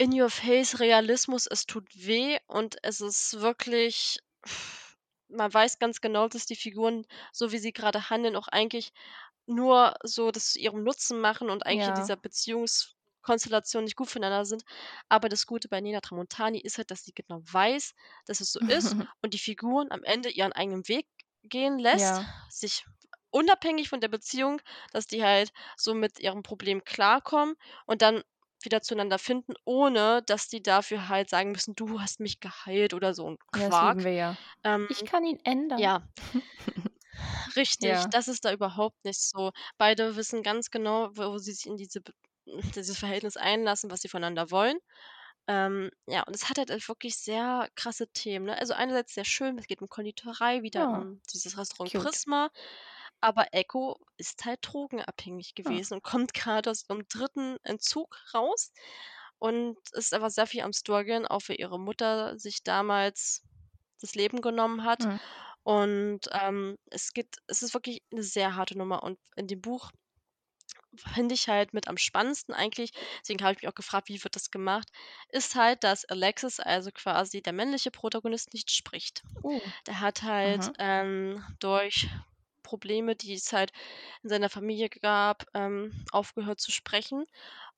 [0.00, 1.46] in your face Realismus.
[1.46, 4.18] Es tut weh und es ist wirklich
[5.28, 8.92] man weiß ganz genau, dass die Figuren, so wie sie grade handeln, auch eigentlich
[9.46, 11.94] nur so das zu ihrem Nutzen machen und eigentlich in Ja.
[11.94, 14.64] dieser Beziehungskonstellation nicht gut füreinander sind.
[15.08, 17.94] Aber das Gute bei Nena Tramontani ist halt, dass sie genau weiß,
[18.26, 21.06] dass es so ist und die Figuren am Ende ihren eigenen Weg
[21.44, 22.30] gehen lässt, Ja.
[22.48, 22.84] sich
[23.30, 24.60] unabhängig von der Beziehung
[24.92, 27.54] dass die halt so mit ihrem Problem klarkommen
[27.86, 28.22] und dann
[28.64, 33.14] wieder zueinander finden, ohne dass die dafür halt sagen müssen: „Du hast mich geheilt“ oder
[33.14, 34.04] so 'n Ja, das lieben Quark.
[34.04, 34.36] wir ja.
[34.64, 36.04] Ähm, „Ich kann ihn ändern.“ ja.
[37.56, 38.10] Richtig, Ja.
[38.10, 39.50] das ist da überhaupt nicht so.
[39.78, 42.00] Beide wissen ganz genau, wo sie sich in diese
[42.74, 44.78] dieses Verhältnis einlassen, was sie voneinander wollen.
[45.48, 48.58] Ähm, ja, und es hat halt, wirklich sehr krasse Themen, ne?
[48.58, 50.88] Also einerseits sehr schön, es geht um Konditorei, wieder Ja.
[50.90, 51.94] um dieses Restaurant Cute.
[51.94, 52.50] Prisma,
[53.22, 55.80] aber Echo ist halt drogenabhängig Ah.
[55.80, 57.58] gewesen und kommt grad aus ihrem 3.
[57.64, 58.72] Entzug raus
[59.38, 63.42] und ist aber sehr viel am struggeln, auch weil ihre Mutter sich damals
[64.00, 65.06] das Leben genommen hat.
[65.06, 65.20] Mhm.
[65.64, 69.90] Und, ähm, es geht es ist wirklich 'ne sehr harte Nummer und in dem Buch
[70.96, 72.92] finde ich halt mit am spannendsten eigentlich,
[73.22, 74.88] deswegen habe ich mich auch gefragt: „Wie wird das gemacht?“,
[75.30, 79.22] ist halt, dass Alexis, also quasi der männliche Protagonist, nicht spricht.
[79.44, 79.72] Oh.
[79.86, 82.08] Der hat halt, ähm, durch
[82.70, 83.72] Probleme, die es halt
[84.22, 87.26] in seiner Familie gab, ähm, aufgehört zu sprechen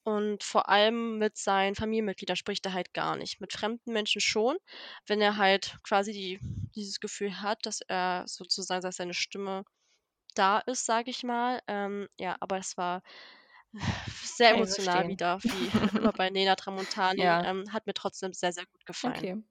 [0.04, 3.40] und vor allem mit seinen Familienmitgliedern spricht er halt gar nicht.
[3.40, 4.56] Mit fremden Menschen schon,
[5.06, 6.40] wenn er halt quasi die
[6.76, 9.64] dieses Gefühl hat, dass er sozusagen dass seine Stimme
[10.34, 11.60] da ist, sage ich mal.
[11.68, 13.02] Ähm, ja, aber es war
[14.22, 17.42] sehr emotional wieder, wie immer bei Nena Tramontani, Ja.
[17.42, 19.28] ähm, hat mir trotzdem sehr, sehr gut gefallen.
[19.28, 19.42] Okay.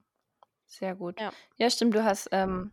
[0.68, 1.18] Sehr gut.
[1.18, 1.32] Ja.
[1.58, 2.72] Ja, stimmt, du hast, ähm,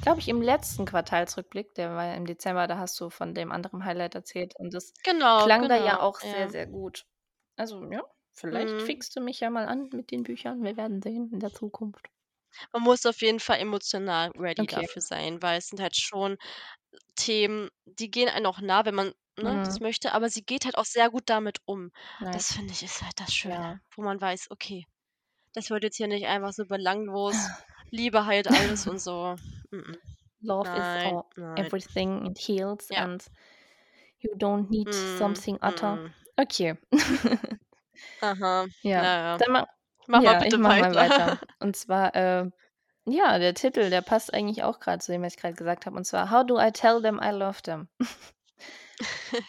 [0.00, 3.52] glaube ich, im letzten Quartalsrückblick, der war ja im Dezember, da hast du von dem
[3.52, 6.50] anderen Highlight erzählt und das Genau, klang da ja genau, auch sehr, ja.
[6.50, 7.06] sehr gut.
[7.56, 8.82] Also, ja, vielleicht Mhm.
[8.82, 10.62] fixt du mich ja mal an mit den Büchern.
[10.62, 12.08] Wir werden sehen in der Zukunft.
[12.72, 14.86] Man muss auf jeden Fall emotional ready Okay.
[14.86, 16.36] dafür sein, weil es sind halt schon
[17.16, 19.80] Themen, die gehen einem auch nah, wenn man, ne, das Mhm.
[19.80, 21.90] möchte, aber sie geht halt auch sehr gut damit um.
[22.32, 22.54] Das Nice.
[22.54, 23.80] finde ich, ist halt das Schöne, Ja.
[23.96, 24.86] wo man weiß: „Okay,
[25.56, 27.52] das wird jetzt hier nicht einfach so belanglos
[27.90, 29.36] Liebe heilt alles und so.“
[29.72, 29.98] Mm-mm.
[30.42, 31.70] Love is Nein, all nein.
[31.70, 33.06] everything, it heals Ja.
[33.06, 33.28] and
[34.20, 36.00] you don't need Mhm, something other.
[36.00, 36.14] mhm.
[36.38, 36.74] Okay.
[38.22, 39.38] Aha, Ja, na ja.
[39.38, 39.66] dann ma
[40.08, 40.96] Mach mal ja, ich bitte mache mal weiter.
[40.96, 41.38] weiter.
[41.60, 42.50] Und zwar, äh,
[43.06, 45.96] ja, der Titel, der passt eigentlich auch grad zu dem, was ich grad gesagt habe,
[45.96, 47.88] und zwar „How do I tell them I love them?“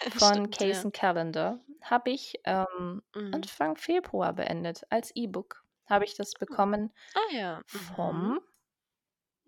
[0.10, 0.88] Von Stimmt, ja.
[0.91, 1.60] Callender.
[1.82, 3.47] Habe ich, ähm, Mhm.
[3.47, 4.86] Anfang Februar beendet.
[4.89, 8.31] Als E-Book habe ich das bekommen Ah ja, mhm.
[8.31, 8.39] vom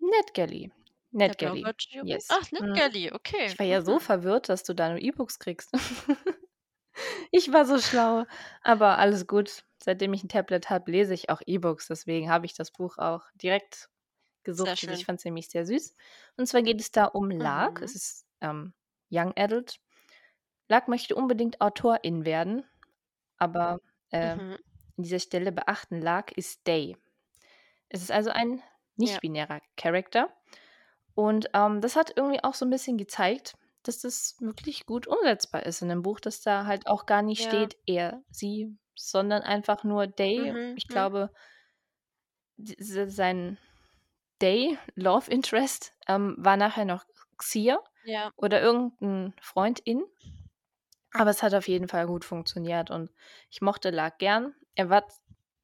[0.00, 0.70] NetGalley.
[1.12, 2.26] NetGalley, yes.
[2.28, 2.80] Ach, Mhm.
[2.80, 3.46] NetGalley, okay.
[3.46, 4.00] Ich war ja so Mhm.
[4.00, 5.72] verwirrt, dass du da nur E-Books kriegst.
[7.32, 8.24] Ich war so schlau,
[8.62, 9.64] aber alles gut.
[9.82, 13.24] Seitdem ich 'n Tablet habe, lese ich auch E-Books, deswegen habe ich das Buch auch
[13.34, 13.88] direkt
[14.54, 14.90] Sehr gesuchtet.
[14.92, 15.06] Ich schön.
[15.06, 15.96] fand's nämlich sehr süß.
[16.38, 17.82] Und zwar geht es da um Lark.
[17.82, 17.84] Mhm.
[17.84, 18.74] Es ist, ähm,
[19.10, 19.78] Young Adult.
[20.70, 22.64] Luck möchte unbedingt Autorin werden,
[23.38, 23.80] aber,
[24.10, 24.60] äh, Mhm.
[25.00, 26.96] An dieser Stelle beachten, Luck ist Day.
[27.90, 28.62] Es ist also ein
[29.02, 29.20] Ja.
[29.20, 30.30] nicht-binärer Character
[31.14, 35.64] und, ähm, das hat irgendwie auch so 'n bisschen gezeigt, dass das wirklich gut umsetzbar
[35.66, 37.44] ist in 'nem Buch, dass da halt auch gar nicht Ja.
[37.44, 40.54] steht er, sie, sondern einfach nur Day.
[40.54, 41.10] Mhm, Ich mhm.
[41.10, 41.30] glaube
[42.58, 43.58] sein
[44.42, 47.04] Day Love Interest, ähm, war nachher noch
[47.38, 48.32] Xia Ja.
[48.36, 50.04] oder irgend 'n Freund-in.
[51.12, 53.10] Aber es hat auf jeden Fall gut funktioniert und
[53.50, 54.54] ich mochte Luck gern.
[54.76, 55.06] Er war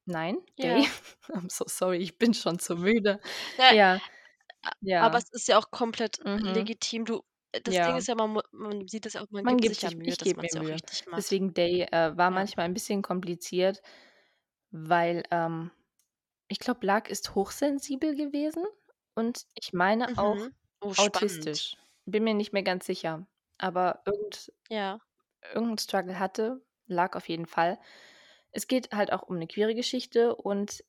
[0.05, 0.83] nein, Day.
[0.83, 0.91] Ja.
[1.33, 3.19] I'm so sorry, ich bin schon zu müde.
[3.59, 3.99] Ja, Ja,
[4.63, 5.19] a aber ja.
[5.19, 6.67] es ist ja auch komplett Mhm.
[6.67, 7.05] legitim.
[7.05, 7.97] Du äh, das Ding Ja.
[7.97, 10.17] ist ja, man man sieht das ja auch, man Man gibt sich ja Mühe, ich
[10.17, 11.29] dass man's ja auch richtig macht.
[11.29, 12.47] Deswegen Day, äh, war Ja.
[12.47, 13.81] manchmal ein bisschen kompliziert,
[14.71, 15.71] weil, ähm,
[16.49, 18.65] ich glaube, Luck ist hochsensibel gewesen
[19.15, 20.53] und ich meine auch Mhm.
[20.81, 21.61] Oh, spannend.
[21.61, 21.75] autistisch.
[22.05, 23.27] Bin mir nicht mehr ganz sicher,
[23.59, 24.99] aber irgend Ja.
[25.53, 27.79] irgend 'n Struggle hatte Luck auf jeden Fall.
[28.57, 30.83] Es geht halt auch um 'ne queere Geschichte und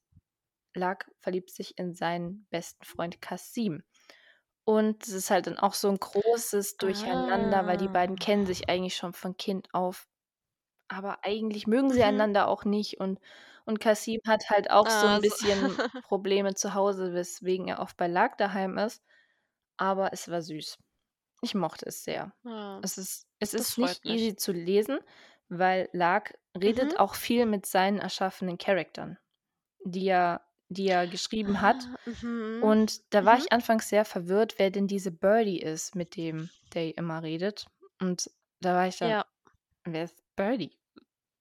[0.74, 3.82] Luck verliebt sich in seinen besten Freund Kasim.
[4.64, 8.48] Und es ist halt dann auch so 'n großes Durcheinander, weil die beiden kennen Ah.
[8.48, 10.08] sich eigentlich schon von Kind auf,
[10.88, 12.04] aber eigentlich mögen sie Mhm.
[12.04, 13.20] einander auch nicht und
[13.66, 17.96] und Kasim hat halt auch so 'n Also bisschen Probleme zu Hause, weswegen er oft
[17.98, 19.02] bei Luck daheim ist,
[19.78, 20.78] aber es war süß.
[21.42, 22.32] Ich mochte es sehr.
[22.44, 24.04] Ja, Es ist es ist nicht mich.
[24.04, 25.00] easy zu lesen,
[25.48, 26.98] weil Luck redet Mhm.
[26.98, 29.18] auch viel mit seinen erschaffenen Charakteren,
[29.84, 31.90] die er die er geschrieben hat.
[31.90, 32.22] Ah, mhm.
[32.60, 33.38] Und da war Mhm.
[33.38, 37.66] ich anfangs sehr verwirrt, wer denn diese Birdie ist, mit dem Day immer redet.
[38.00, 38.30] Und
[38.60, 39.28] da war ich dann: Ja.
[39.86, 40.78] „Wer ist Birdie?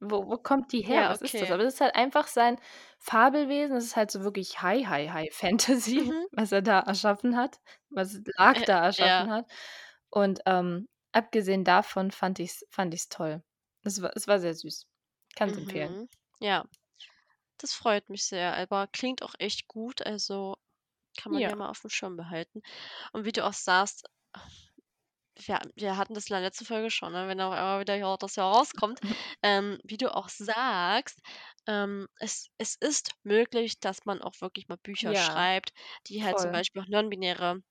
[0.01, 1.05] Wo wo kommt die her?
[1.05, 1.51] Ja, Was ist das?“ okay.
[1.51, 2.59] Aber das ist halt einfach sein
[2.99, 3.73] Fabelwesen.
[3.75, 6.27] Das ist halt so wirklich High, High, High Fantasy, Mhm.
[6.31, 9.27] was er da erschaffen hat, was Luck Äh, da ja.
[9.27, 9.45] erschaffen hat.
[10.09, 13.43] Und, ähm, abgesehen davon fand ich's fand ich's toll.
[13.87, 14.85] Es war es war sehr süß.
[15.35, 15.97] Kann's empfehlen.
[15.97, 16.09] Mhm.
[16.39, 16.65] Ja,
[17.59, 20.57] das freut mich sehr, aber klingt auch echt gut, also,
[21.17, 21.57] kann man ja Ja.
[21.57, 22.61] mal aufm Schirm behalten.
[23.13, 24.05] Und wie du auch sagst
[25.39, 28.17] wir wir hatten das in der letzten Folge schon, ne, wenn auf einmal wieder hier
[28.19, 28.99] das herauskommt.
[29.43, 31.19] Ähm, wie du auch sagst,
[31.67, 35.73] ähm, es es ist möglich, dass man auch wirklich mal Bücher Ja, schreibt,
[36.07, 36.51] die halt zum voll.
[36.51, 37.61] Beispiel auch nonbinäre,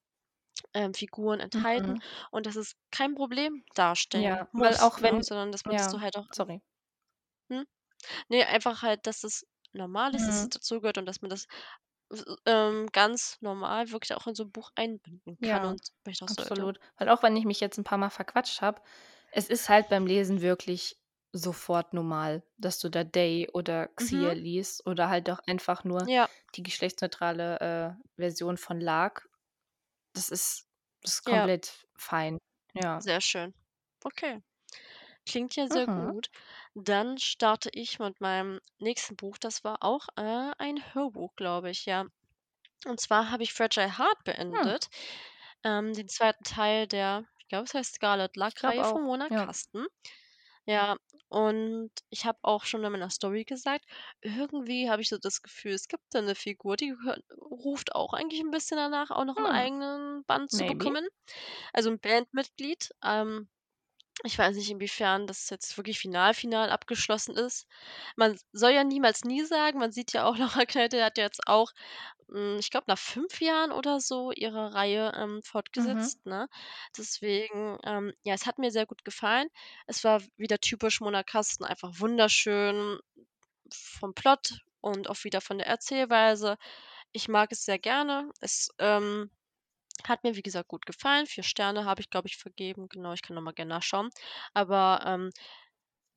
[0.74, 2.02] ähm, Figuren enthalten Mhm.
[2.30, 5.76] und dass es kein Problem darstellen Ja, weil muss, auch ne, wenn sondern dass man
[5.76, 6.62] das so ja, halt auch sorry.
[7.50, 7.66] hm?
[8.30, 10.50] Ne, einfach halt, dass es normal ist, dass es Mhm.
[10.50, 11.46] dazugehört und dass man das,
[12.46, 16.28] ähm, ganz normal wirklich auch in so 'n Buch einbinden kann Ja, und vielleicht auch
[16.28, 16.70] sollte.
[16.70, 16.78] absolut.
[16.96, 18.80] Weil auch wenn ich mich jetzt 'n paarmal verquatscht habe,
[19.30, 20.98] es ist halt beim Lesen wirklich
[21.32, 24.32] sofort normal, dass du da Day oder Xia Mhm.
[24.32, 26.28] liest oder halt auch einfach nur Ja.
[26.54, 29.28] die geschlechtsneutrale, äh, Version von Luck.
[30.16, 30.66] Das ist
[31.02, 31.48] das ist Ja.
[31.48, 32.38] komplett fein,
[32.74, 33.02] ja.
[33.02, 33.52] Sehr schön.
[34.04, 34.42] Okay.
[35.26, 35.86] Klingt ja sehr Mhm.
[35.88, 36.28] gut.
[36.74, 39.38] Dann starte ich mit meinem nächsten Buch.
[39.38, 42.06] Das war auch, äh, ein Hörbuch, glaube ich, ja.
[42.86, 44.76] Und zwar habe ich „Fragile Heart“ Hm.
[44.76, 44.88] beendet,
[45.64, 46.44] ähm, den 2.
[46.44, 49.48] Teil der ich glaube, es heißt „Scarlet Ich glaube Luck“-Reihe von auch, Mona ja.
[49.48, 49.86] Kasten.
[50.68, 50.96] Ja,
[51.28, 53.84] und ich habe auch schon in meiner Story gesagt,
[54.20, 56.92] irgendwie habe ich so das Gefühl, es gibt da 'ne Figur, die
[57.40, 59.46] ruft auch eigentlich 'n bisschen danach, auch noch 'n Hm.
[59.46, 60.66] eigenen Band zu Maybe.
[60.66, 61.06] bekommen.
[61.72, 62.90] Also 'n Bandmitglied.
[63.04, 63.48] Ähm,
[64.26, 67.66] ich weiß nicht, inwiefern das jetzt wirklich final, final abgeschlossen ist.
[68.16, 69.78] Man soll ja niemals nie sagen.
[69.78, 71.72] Man sieht ja auch, Laura Kneite hat ja jetzt auch,
[72.30, 75.42] hm, ich glaube, nach 5 Jahren oder so ihre Reihe, ähm,
[75.76, 76.10] Mhm.
[76.10, 76.48] fortgesetzt, ne?
[76.98, 79.48] Deswegen, ähm, ja, es hat mir sehr gut gefallen.
[79.86, 82.98] Es war wieder typisch Mona Kasten, einfach wunderschön
[83.72, 86.56] vom Plot und auch wieder von der Erzählweise.
[87.12, 88.30] Ich mag es sehr gerne.
[88.40, 89.30] Es, ähm,
[90.05, 91.26] hat mir, wie gesagt, gut gefallen.
[91.26, 92.88] 4 Sterne habe ich, glaube ich, vergeben.
[92.88, 94.11] Genau, ich kann noch mal gern nachschauen.
[94.55, 95.30] Aber, ähm,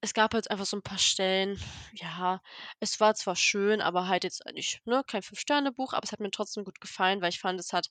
[0.01, 1.59] es gab halt einfach so 'n paar Stellen,
[1.93, 2.41] ja,
[2.79, 6.31] es war zwar schön, aber halt jetzt nicht, ne, kein Fünf-Sterne-Buch, aber es hat mir
[6.31, 7.89] trotzdem gut gefallen, weil ich fand, es hat,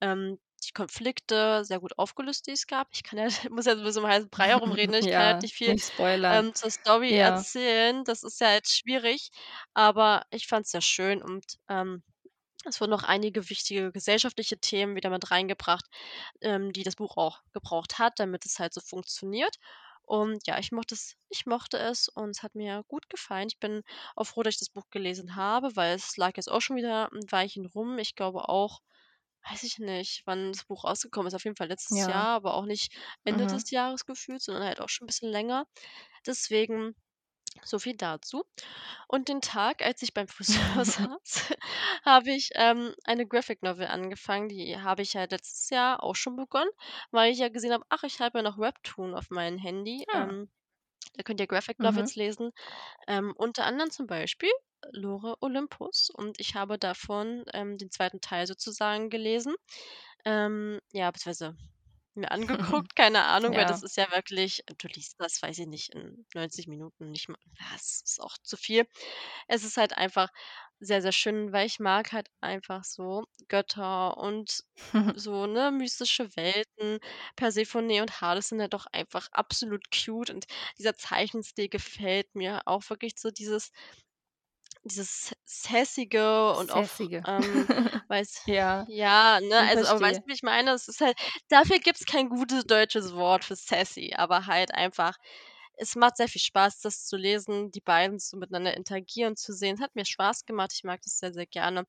[0.00, 2.88] ähm, die Konflikte sehr gut aufgelöst, die es gab.
[2.92, 4.98] Ich kann ja muss ja sowieso um heißen Brei herumreden, ne?
[5.00, 5.92] Ich kann halt Ja, nicht viel, nicht
[6.28, 7.18] ähm, zur Story Ja.
[7.18, 8.04] erzählen.
[8.04, 9.30] Das ist ja jetzt schwierig,
[9.74, 12.02] aber ich fand's sehr schön und, ähm,
[12.66, 15.86] es wurden noch einige wichtige gesellschaftliche Themen wieder mit reingebracht,
[16.42, 19.56] ähm, die das Buch auch gebraucht hat, damit es halt so funktioniert.
[20.02, 23.48] Und ja, ich mochte es ich mochte es und es hat mir gut gefallen.
[23.48, 23.82] Ich bin
[24.16, 27.10] auch froh, dass ich das Buch gelesen habe, weil es lag jetzt auch schon wieder
[27.12, 27.98] 'n Weilchen rum.
[27.98, 28.80] Ich glaube auch
[29.50, 31.34] weiß ich nicht, wann das Buch rausgekommen ist.
[31.34, 32.08] Auf jeden Fall letztes Ja.
[32.08, 32.92] Jahr, aber auch nicht
[33.24, 33.48] Ende Mhm.
[33.48, 35.66] des Jahres gefühlt, sondern halt auch schon 'n bisschen länger.
[36.26, 36.96] Deswegen
[37.64, 38.44] So viel dazu.
[39.08, 41.52] Und den Tag, als ich beim Friseur saß,
[42.04, 44.48] habe ich, ähm, eine Graphic Novel angefangen.
[44.48, 46.70] Die habe ich ja letztes Jahr auch schon begonnen,
[47.10, 50.28] weil ich ja gesehen habe: „Ach, ich habe ja noch Webtoon auf meinem Handy.“ Ah.
[50.28, 50.50] Ähm,
[51.16, 51.82] da könnt ihr Graphic Mhm.
[51.82, 52.52] Novels lesen,
[53.08, 54.50] ähm, unter anderem zum Beispiel
[54.92, 59.54] Lore Olympus und ich habe davon, ähm, den zweiten Teil sozusagen gelesen.
[60.24, 61.56] Ähm, ja, beziehungsweise
[62.18, 62.30] mir
[62.84, 63.82] angeguckt, keine Ahnung, weil das Ja.
[63.82, 67.38] ist ja wirklich du liest das, weiß ich nicht, in 90 Minuten, nicht mal
[67.72, 68.86] das ist auch zu viel.
[69.48, 70.28] Es ist halt einfach
[70.80, 74.62] sehr, sehr schön, weil ich mag halt einfach so Götter und
[75.16, 77.00] so, ne, mystische Welten.
[77.36, 80.46] Persephone und Hades sind ja doch einfach absolut cute und
[80.78, 83.70] dieser Zeichenstil gefällt mir auch wirklich so dieses
[84.84, 87.26] dieses Sassige und auch, Sassige.
[87.26, 87.68] ähm,
[88.08, 90.24] weiß Ja, ja, ne, also aber weißt verstehe.
[90.24, 90.70] du, wie ich meine?
[90.72, 91.18] Es ist halt
[91.48, 95.16] dafür gibt's kein gutes deutsches Wort für sassy, aber halt einfach
[95.76, 99.76] es macht sehr viel Spaß, das zu lesen, die beiden so miteinander interagieren zu sehen.
[99.76, 101.84] Es hat mir Spaß gemacht, ich mag das sehr, sehr gerne.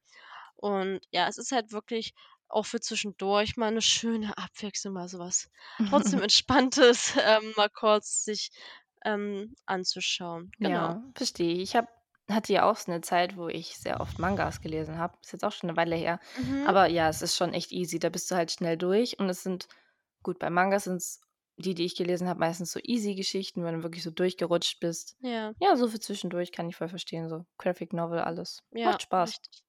[0.55, 2.13] Und ja, es ist halt wirklich
[2.49, 5.49] auch für zwischendurch mal 'ne schöne Abwechslung, mal so was
[5.85, 8.51] trotzdem Entspanntes, ähm, mal kurz sich,
[9.05, 10.51] ähm, anzuschauen.
[10.61, 10.97] Genau.
[10.97, 11.61] Ja, verstehe ich.
[11.69, 11.87] Ich habe
[12.29, 15.17] hatte ja auch so 'ne Zeit, wo ich sehr oft Mangas gelesen habe.
[15.23, 16.19] Ist jetzt auch schon 'ne Weile her.
[16.35, 16.69] Mhm.
[16.69, 17.99] Aber ja, es ist schon echt easy.
[17.99, 19.67] Da bist du halt schnell durch und es sind
[20.23, 21.21] gut, bei Mangas sind's
[21.57, 25.17] die, die ich gelesen habe, meistens so Easy-Geschichten, wenn du wirklich so durchgerutscht bist.
[25.21, 25.53] Ja.
[25.61, 28.63] Ja, so für zwischendurch kann ich voll verstehen, so Graphic Novel, alles.
[28.73, 29.41] Ja, Macht Spaß.
[29.41, 29.61] richtig.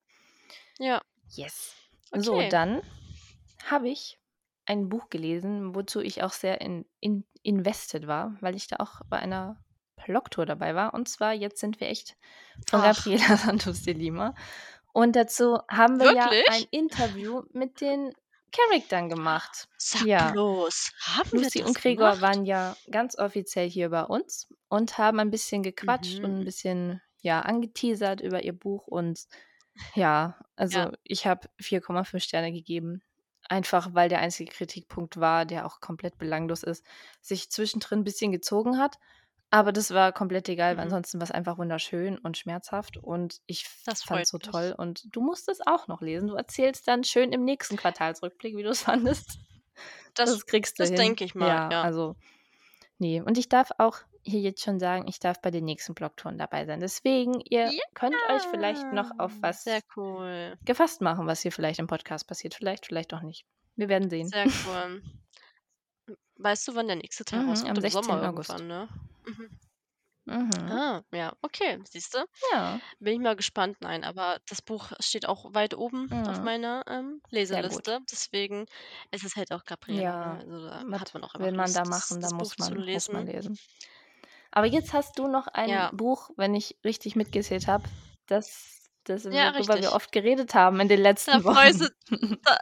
[0.80, 1.02] Ja.
[1.36, 1.74] Yes.
[2.14, 2.42] So, Okay.
[2.42, 2.82] dann
[3.64, 4.18] habe ich
[4.66, 9.00] ein Buch gelesen, wozu ich auch sehr in in invested war, weil ich da auch
[9.08, 9.62] bei einer
[10.02, 10.94] Blogtour dabei war.
[10.94, 12.16] Und zwar „Jetzt sind wir echt“
[12.64, 13.10] von Ach.
[13.20, 14.34] Gabriela Santos de Lima.
[14.94, 16.70] Und dazu haben wir ja ein Wirklich?
[16.70, 18.12] Interview mit den
[18.52, 19.68] Charakteren gemacht.
[19.78, 20.34] Sag Ja.
[20.34, 22.22] bloß, haben wir Lucy und Gregor gemacht?
[22.22, 26.46] waren ja ganz offiziell hier bei uns und haben ein bisschen gequatscht und 'n Mhm.
[26.46, 29.26] bisschen, ja, angeteasert über ihr Buch und
[29.94, 30.38] ja,
[30.70, 30.86] Ja.
[30.86, 33.02] also, ich habe 4,5 Sterne gegeben.
[33.48, 36.84] Einfach, weil der einzige Kritikpunkt war, der auch komplett belanglos ist,
[37.22, 38.96] sich zwischendrin 'n bisschen gezogen hat.
[39.52, 40.92] Aber das war komplett egal, weil Mhm.
[40.92, 44.46] ansonsten war's einfach wunderschön und schmerzhaft und ich Das freut fand's so mich.
[44.48, 44.74] toll.
[44.78, 46.28] Und du musst es auch noch lesen.
[46.28, 49.38] Du erzählst dann schön im nächsten Quartalsrückblick, wie du's fandest.
[50.14, 51.82] Das Das kriegst du das denke ich mal, Ja, ja.
[51.82, 52.14] also
[52.98, 56.36] ne, und ich darf auch hier jetzt schon sagen, ich darf bei den nächsten Blogtouren
[56.38, 56.78] dabei sein.
[56.80, 60.58] Deswegen, ihr könnt euch vielleicht noch Ja, auf sehr was cool.
[60.64, 62.54] gefasst machen, was hier vielleicht im Podcast passiert.
[62.54, 63.46] Vielleicht, vielleicht auch nicht.
[63.76, 64.28] Wir werden sehen.
[64.28, 65.02] Sehr cool.
[66.36, 67.78] Weißt du, wann der nächste Teil Mhm, rauskommt?
[67.78, 68.24] am Im Sommer 16.
[68.28, 68.50] August.
[68.50, 68.88] irgendwann, ne?
[69.30, 69.50] Mhm.
[70.26, 70.80] Mhm.
[70.80, 72.24] Ah, ja, okay, siehst du?
[72.52, 72.80] Ja.
[73.00, 73.78] Bin ich mal gespannt.
[73.80, 76.42] Nein, aber das Buch steht auch weit oben auf Mhm.
[76.42, 77.84] meiner, ähm, Sehr gut.
[77.84, 78.00] Leseliste.
[78.10, 78.66] Deswegen
[79.12, 80.26] ist es halt auch Gabriela, ne?
[80.26, 82.22] Ja, Also, da was hat man auch will einfach man da Lust, das machen?
[82.22, 83.26] Da das Buch muss zu man muss man lesen.
[83.26, 83.58] lesen.
[84.52, 85.92] Aber jetzt hast du noch ein Ja.
[85.92, 87.90] Buch, wenn ich richtig mitgezählt habe,
[88.26, 89.94] das das Ja, worüber wir richtig.
[89.94, 91.80] oft geredet haben in den Da letzten freust Wochen.
[91.80, 91.88] du
[92.44, 92.58] da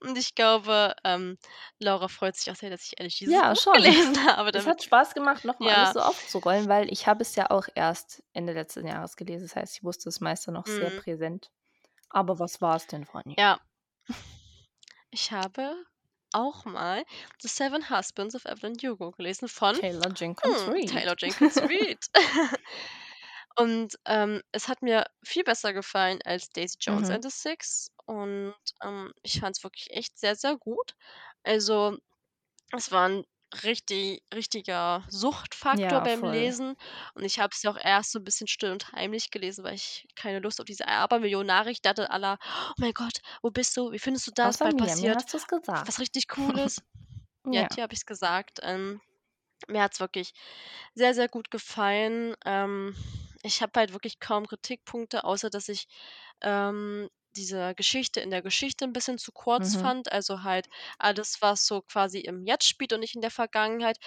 [0.00, 1.38] und ich glaube, ähm,
[1.78, 3.72] Laura freut sich auch sehr, dass ich endlich dieses Ja, Buch schon.
[3.72, 5.94] gelesen habe, Es hat Spaß gemacht, noch mal alles ja.
[5.94, 9.44] so aufzurollen, weil ich habe es ja auch erst Ende letzten Jahres gelesen.
[9.44, 10.96] Das heißt, ich wusste das meiste noch sehr Mhm.
[10.96, 11.50] präsent.
[12.10, 13.36] Aber was war's denn, Fanny?
[13.36, 13.58] Ja.
[15.10, 15.84] Ich habe
[16.32, 17.04] auch mal
[17.40, 20.90] „The Seven Husbands of Evelyn Hugo“ gelesen von, Taylor Jenkins hm, Reid.
[20.90, 21.98] Taylor Jenkins Reid.
[23.56, 27.12] Und, ähm, es hat mir viel besser gefallen als „Daisy Jones Mhm.
[27.12, 30.94] and the Six“ und, ähm, ich fand's wirklich echt sehr, sehr gut.
[31.44, 31.98] Also,
[32.72, 33.24] es war 'n
[33.64, 36.22] richtig richtiger Suchtfaktor Ja, beim voll.
[36.24, 36.76] Lesen
[37.14, 39.74] und ich habe es ja auch erst so 'n bisschen still und heimlich gelesen, weil
[39.74, 42.38] ich keine Lust auf diese Abermillionen-Nachrichten hatte la:
[42.70, 43.92] „Oh mein Gott, wo bist du?
[43.92, 44.58] Wie findest du das?
[44.58, 44.96] Außer Bald mir.
[44.96, 45.46] Mir passiert hast du's
[45.86, 46.00] was gesagt.
[46.00, 46.82] richtig Cooles.“
[47.50, 47.68] Ja, Ja.
[47.76, 48.60] dir habe ich's gesagt.
[48.62, 49.00] Ähm,
[49.68, 50.32] mir hat's wirklich
[50.94, 52.34] sehr, sehr gut gefallen.
[52.46, 52.96] Ähm,
[53.42, 55.86] ich habe halt wirklich kaum Kritikpunkte, außer dass ich,
[56.42, 59.76] ähm, diese Geschichte in der Geschichte 'n bisschen zu kurz Mhm.
[59.76, 60.12] fand.
[60.12, 60.68] Also, halt
[60.98, 63.98] alles, was so quasi im Jetzt spielt und nicht in der Vergangenheit,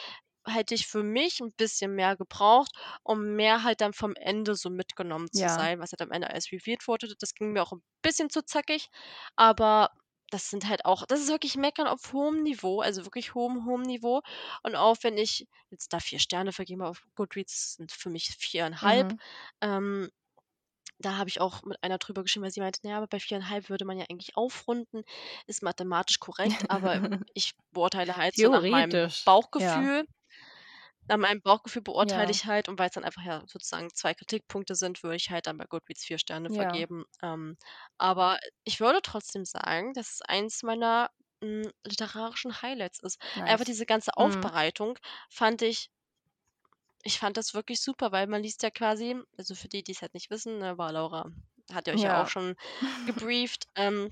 [0.47, 2.71] hätte ich für mich 'n bisschen mehr gebraucht,
[3.03, 5.49] um mehr halt dann vom Ende so mitgenommen zu Ja.
[5.49, 7.15] sein, was halt am Ende alles revealed wurde.
[7.19, 8.89] Das ging mir auch 'n bisschen zu zackig,
[9.35, 9.91] aber
[10.31, 13.81] das sind halt auch das ist wirklich Meckern auf hohem Niveau, also, wirklich hohem, hohem
[13.83, 14.21] Niveau.
[14.63, 18.29] Und auch wenn ich jetzt da 4 Sterne vergeben habe auf Goodreads, sind für mich
[18.37, 19.13] 4,5.
[19.13, 19.19] Mhm.
[19.61, 20.09] Ähm,
[20.99, 23.19] da habe ich auch mit einer drüber geschrieben, weil sie meinte: „Na ja, aber bei
[23.19, 25.03] 4,5 würde man ja eigentlich aufrunden.
[25.47, 27.01] Ist mathematisch korrekt, aber
[27.33, 29.89] ich beurteile halt so nach meinem Theoretisch, ja.
[31.07, 32.31] Bauchgefühl.“ Nach meinem Bauchgefühl beurteile Ja.
[32.31, 35.57] ich halt und weil's dann einfach ja sozusagen 2 Kritikpunkte sind, würde ich halt dann
[35.57, 36.85] bei Goodreads 4 Sterne Ja.
[36.89, 37.05] vergeben.
[37.21, 37.57] Ähm,
[37.97, 41.09] aber ich würde trotzdem sagen, dass es eins meiner,
[41.43, 43.19] hm, literarischen Highlights ist.
[43.45, 43.65] Einfach Nice.
[43.65, 44.51] diese ganze Mhm.
[44.57, 44.97] Aufbereitung
[45.29, 45.89] fand ich
[47.03, 50.01] ich fand das wirklich super, weil man liest ja quasi also für die, die es
[50.01, 51.29] halt nicht wissen, ne, war Laura
[51.71, 52.27] hat ja euch ja auch Ja.
[52.27, 52.55] schon
[53.05, 54.11] gebrieft, ähm,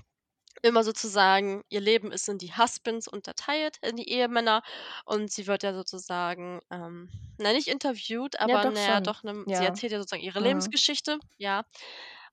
[0.62, 4.62] immer sozusagen ihr Leben ist in die Husbands unterteilt, in die Ehemänner
[5.06, 9.22] und sie wird ja sozusagen, ähm, na, nicht interviewt, Ja, aber doch na ja, doch,
[9.24, 9.64] ne, sie Ja.
[9.64, 10.74] erzählt ja sozusagen ihre Mhm.
[10.80, 11.64] Lebensgeschichte, ja.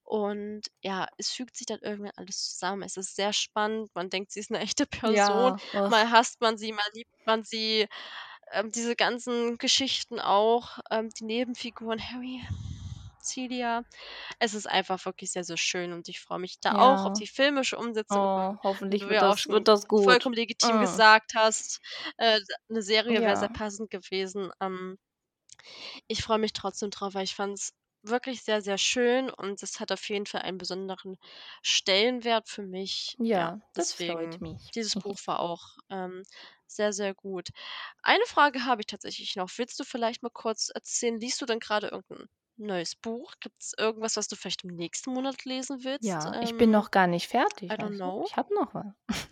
[0.04, 2.84] Und ja, es fügt sich dann irgendwie alles zusammen.
[2.84, 3.92] Es ist sehr spannend.
[3.96, 5.54] Man denkt, sie ist 'ne echte Person.
[5.54, 5.62] Ja.
[5.88, 7.88] Mal hasst man sie, mal liebt man sie.
[8.52, 12.42] Ähm, diese ganzen Geschichten auch, ähm, die Nebenfiguren Harry,
[13.24, 13.84] Celia.
[14.40, 17.20] Es ist einfach wirklich sehr, sehr schön und ich freue mich da auch auf Ja.
[17.20, 19.96] die filmische Umsetzung, Oh, hoffentlich wird ja auch das wird das gut.
[19.96, 20.80] vollkommen legitim Mhm.
[20.80, 21.80] gesagt hast.
[22.18, 23.52] Äh, 'ne Serie wäre sehr Ja.
[23.52, 24.52] passend gewesen.
[24.62, 24.98] Ähm
[26.10, 29.92] ich freue mich trotzdem drauf, weil ich fand's wirklich sehr, sehr schön und es hat
[29.92, 31.18] auf jeden Fall einen besonderen
[31.62, 33.18] Stellenwert für mich.
[33.20, 34.74] Ja, Ja, das freut deswegen mich.
[34.76, 36.24] dieses Buch war auch, ähm,
[36.68, 37.50] sehr, sehr gut.
[38.02, 39.50] Eine Frage habe ich tatsächlich noch.
[39.58, 42.28] Willst du vielleicht mal kurz erzählen, liest du denn grade irgend 'n
[42.66, 43.34] neues Buch?
[43.42, 46.26] Gibt's irgendwas, was du vielleicht im nächsten Monat lesen willst?
[46.26, 47.28] Ja, ich bin Ähm, noch gar nicht
[47.72, 48.12] I fertig, don't weißt du?
[48.12, 48.30] know.
[48.30, 48.86] Ich habe noch was.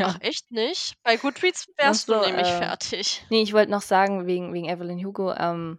[0.00, 0.20] Ach, Ja.
[0.20, 0.94] echt nicht?
[1.04, 3.24] Bei Goodreads Ach wärst du so, nämlich äh, fertig.
[3.30, 5.78] ne, ich wollte noch sagen wegen wegen Evelyn Hugo, ähm,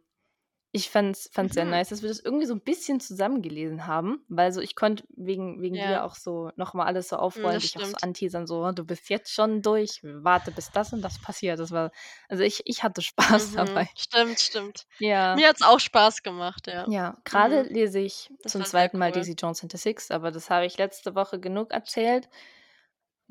[0.71, 1.79] ich fand's fand's sehr Mhm.
[1.79, 5.03] nice, dass wir das irgendwie so 'n bisschen zusammen gelesen haben, weil so ich konnte
[5.15, 5.81] wegen wegen Ja.
[5.81, 8.85] dir auch so noch mal alles so Mhm, aufrollen, dich auch so anteasern, so: „Du
[8.85, 11.91] bist jetzt schon durch, warte, bis das und das passiert.“ Das war
[12.29, 13.89] also ich ich hatte Spaß Mhm, dabei.
[13.95, 14.85] stimmt, stimmt.
[15.01, 15.33] Ja.
[15.33, 16.87] Mir hat's auch Spaß gemacht, ja.
[16.87, 17.69] Ja, grade Mhm.
[17.69, 18.97] lese ich Das zum sehr 2.
[18.97, 19.11] Mal cool.
[19.11, 22.29] Daisy Jones and the Six, aber das habe ich letzte Woche genug erzählt.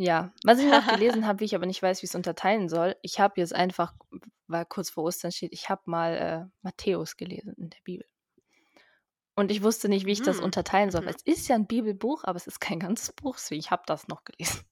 [0.01, 3.19] Ja, was ich noch gelesen habe, wie ich aber nicht weiß, wie's unterteilen soll ich
[3.19, 3.95] habe jetzt einfach,
[4.47, 8.07] weil kurz vor Ostern steht ich habe mal, äh, Matthäus gelesen in der Bibel.
[9.37, 12.25] Und ich wusste nicht, wie ich das Mhm, unterteilen soll, es ist ja 'n Bibelbuch,
[12.25, 14.63] aber es ist kein ganzes Buch, deswegen ich habe das noch gelesen.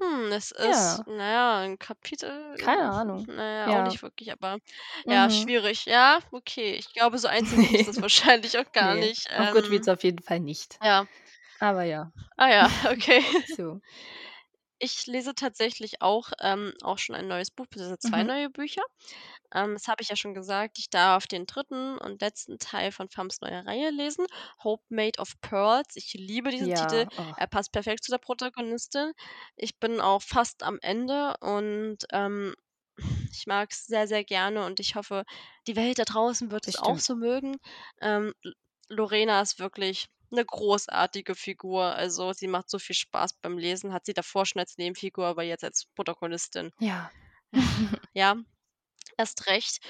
[0.00, 1.06] Hm, es ist, Ja.
[1.06, 3.26] na ja, 'n Kapitel, Keine Ahnung.
[3.26, 4.58] na ja, auch nicht wirklich, aber
[5.08, 5.30] ja, Mhm.
[5.30, 5.86] schwierig.
[5.86, 6.74] Ja, okay.
[6.74, 9.26] Ich glaube, so einzeln Ne, das wahrscheinlich auch gar ne, nicht.
[9.34, 10.80] auf Ähm Goodreads auf jeden Fall nicht.
[10.82, 11.06] Ja.
[11.60, 12.12] Aber ja.
[12.38, 13.22] Ah ja, okay.
[13.44, 13.80] So.
[14.78, 18.30] Ich lese tatsächlich auch, ähm, auch schon ein neues Buch, beziehungsweise 2 Mhm.
[18.30, 18.82] neue Bücher.
[19.54, 21.98] Ähm, das habe ich ja schon gesagt, ich darf den 3.
[22.00, 24.26] und letzten Teil von Phams neuer Reihe lesen,
[24.64, 25.96] „Hope Made of Pearls“.
[25.96, 27.04] Ich liebe diesen Titel.
[27.04, 27.36] Ja, oh.
[27.36, 29.12] Er passt perfekt zu der Protagonistin.
[29.56, 32.54] Ich bin auch fast am Ende und, ähm,
[33.32, 35.24] ich mag's sehr, sehr gerne und ich hoffe,
[35.66, 37.56] die Welt da draußen wird es auch so mögen.
[38.00, 38.32] Ähm,
[38.88, 41.84] Lorena ist wirklich 'ne großartige Figur.
[41.96, 45.42] Also, sie macht so viel Spaß beim Lesen, hat sie davor schon als Nebenfigur, aber
[45.44, 46.72] jetzt als Protagonistin.
[46.80, 47.10] Ja.
[48.14, 48.36] Ja,
[49.18, 49.80] erst recht.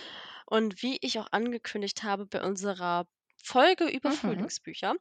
[0.46, 3.06] Und wie ich auch angekündigt habe bei unserer
[3.42, 4.46] Folge über Mhm.
[4.50, 4.96] Frühlingsbücher,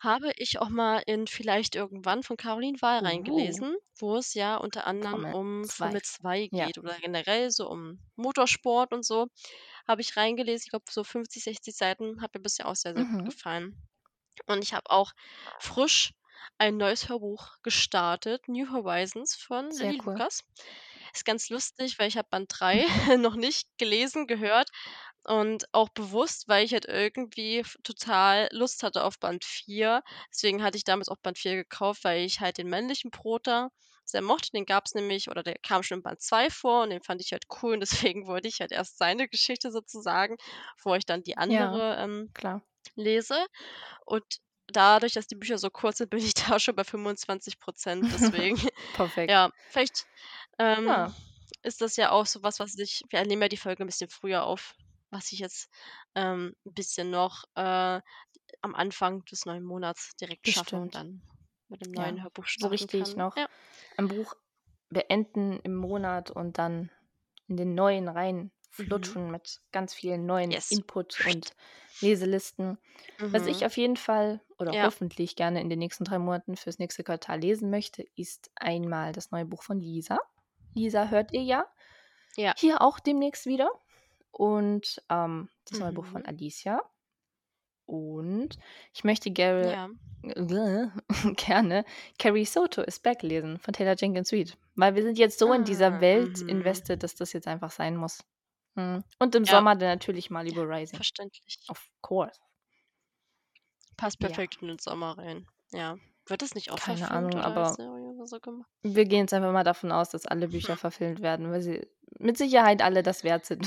[0.00, 3.62] habe ich auch mal in „Vielleicht irgendwann“ von Caroline Wahl Uh.
[3.62, 6.00] reingelesen, wo es ja unter anderem Formel um 2.
[6.00, 6.68] Formel 2 Ja.
[6.68, 9.28] geht oder generell so um Motorsport und so.
[9.88, 13.06] Habe ich reingelesen, ich glaube, so 50, 60 Seiten, hat mir bisher auch sehr, sehr
[13.06, 13.24] gut Mhm.
[13.24, 13.76] gefallen.
[14.46, 15.12] Und ich habe auch
[15.58, 16.12] frisch
[16.58, 20.22] ein neues Hörbuch gestartet, „New Horizons“ von Sehr cool.
[20.22, 20.42] Lukas.
[21.14, 22.84] Ist ganz lustig, weil ich habe Band 3
[23.18, 24.70] noch nicht gelesen, gehört
[25.24, 30.02] und auch bewusst, weil ich halt irgendwie total Lust hatte auf Band 4.
[30.32, 33.70] Deswegen hatte ich damals auch Band 4 gekauft, weil ich halt den männlichen Prota
[34.04, 34.50] sehr mochte.
[34.52, 37.32] Den gab's nämlich oder der kam schon in Band 2 vor und den fand ich
[37.32, 37.80] halt cool und
[38.12, 40.36] deswegen wollte ich halt erst seine Geschichte sozusagen,
[40.76, 42.62] bevor ich dann die Ja, andere, ähm, klar.
[42.96, 43.46] Lese.
[44.06, 44.24] Und
[44.68, 48.12] dadurch, dass die Bücher so kurz sind, bin ich da schon bei 25 %.
[48.12, 48.58] Deswegen,
[48.92, 49.28] Perfekt.
[49.28, 50.06] ja, vielleicht,
[50.58, 51.14] ähm, Ja.
[51.62, 54.10] ist das ja auch so was, was ich wir nehmen ja die Folge 'n bisschen
[54.10, 54.74] früher auf,
[55.10, 55.68] was ich jetzt,
[56.16, 58.00] ähm, 'n bisschen noch, äh,
[58.62, 60.96] am Anfang des neuen Monats direkt schaffe und Bestimmt.
[60.96, 61.24] dann
[61.68, 63.16] mit dem Ja, neuen Hörbuch so starten richtig kann.
[63.16, 63.48] noch Ja.
[63.96, 64.34] ein Buch
[64.90, 66.90] beenden im Monat und dann
[67.48, 68.08] in den neuen
[68.78, 69.16] Mhm.
[69.16, 70.64] reinflutschen mit ganz vielen neuen Yes.
[70.68, 71.54] Input und
[72.00, 72.78] Leselisten.
[73.30, 73.66] Was ich Mhm.
[73.66, 74.82] auf jeden Fall oder Ja.
[74.82, 79.30] hoffentlich gerne in den nächsten 3 Monaten fürs nächste Quartal lesen möchte, ist einmal das
[79.30, 80.18] neue Buch von Lisa.
[80.74, 81.66] Lisa hört ihr ja
[82.36, 82.56] Ja.
[82.56, 83.70] hier auch demnächst wieder
[84.32, 86.26] und, ähm, das neue Buch von Mhm.
[86.26, 86.82] Alicia.
[87.88, 88.58] Und
[88.94, 89.92] ich möchte gere Ja.
[91.36, 91.84] gerne
[92.18, 95.64] „Carrie Soto is Back“ lesen von Taylor Jenkins Reid, weil wir sind jetzt so in
[95.64, 96.42] dieser Ah, Welt mhm.
[96.42, 98.24] invested, dass das jetzt einfach sein muss.
[98.74, 99.04] Mhm.
[99.18, 99.52] Und im Ja.
[99.52, 100.96] Sommer dann natürlich Ja, Malibu Rising.
[100.96, 101.58] verständlich.
[101.68, 102.38] Of course.
[103.96, 104.28] Passt Ja.
[104.28, 105.46] perfekt in den Sommer rein.
[105.72, 105.96] Ja.
[106.26, 107.74] Wird das nicht auch Keine Ahnung, aber
[108.26, 108.68] so gemacht?
[108.82, 110.78] wir gehen jetzt einfach mal davon aus, dass alle Bücher Hm.
[110.78, 111.86] verfilmt werden, weil sie
[112.18, 113.66] mit Sicherheit alle das wert sind.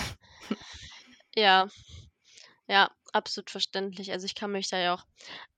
[1.35, 1.67] Ja.
[2.67, 4.11] Ja, absolut verständlich.
[4.11, 5.03] Also, ich kann mich da ja auch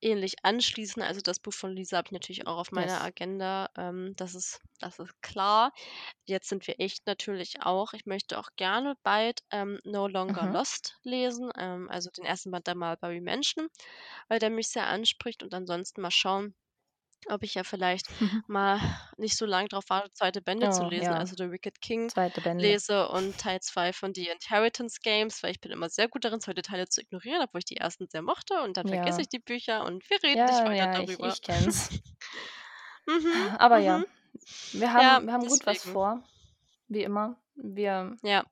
[0.02, 1.02] ähnlich anschließen.
[1.04, 3.04] Also, das Buch von Lisa habe ich natürlich auch auf meiner Yes.
[3.04, 3.70] Agenda.
[3.78, 5.72] Ähm, das ist das ist klar.
[6.26, 10.54] Jetzt sind wir echt natürlich auch ich möchte auch gerne bald, ähm, „No Longer Mhm.
[10.54, 13.68] Lost“ lesen, ähm, also den ersten Band der „Mulberry Mansion“,
[14.30, 16.56] weil der mich sehr anspricht und ansonsten mal schauen
[17.30, 18.08] ob ich ja vielleicht
[18.48, 18.80] mal
[19.18, 21.16] nicht so lang drauf warte, zweite Bände zu Oh, lesen, ja.
[21.16, 22.76] also „The Wicked King“ Zweite Bände.
[22.76, 26.42] lese und Teil 2 von „The Inheritance Games“, weil ich bin immer sehr gut darin,
[26.42, 29.24] zweite Teile zu ignorieren, obwohl ich die ersten sehr mochte und dann vergesse Ja.
[29.24, 31.24] ich die Bücher und wir reden nicht Ja, weiter ja, ich darüber.
[31.24, 31.90] ich kenne es.
[33.08, 34.06] Mhm, Aber ja, mhm.
[34.72, 36.24] wir Ja, haben wir haben gut was vor,
[36.90, 37.42] wie immer.
[37.56, 38.44] Wir Ja.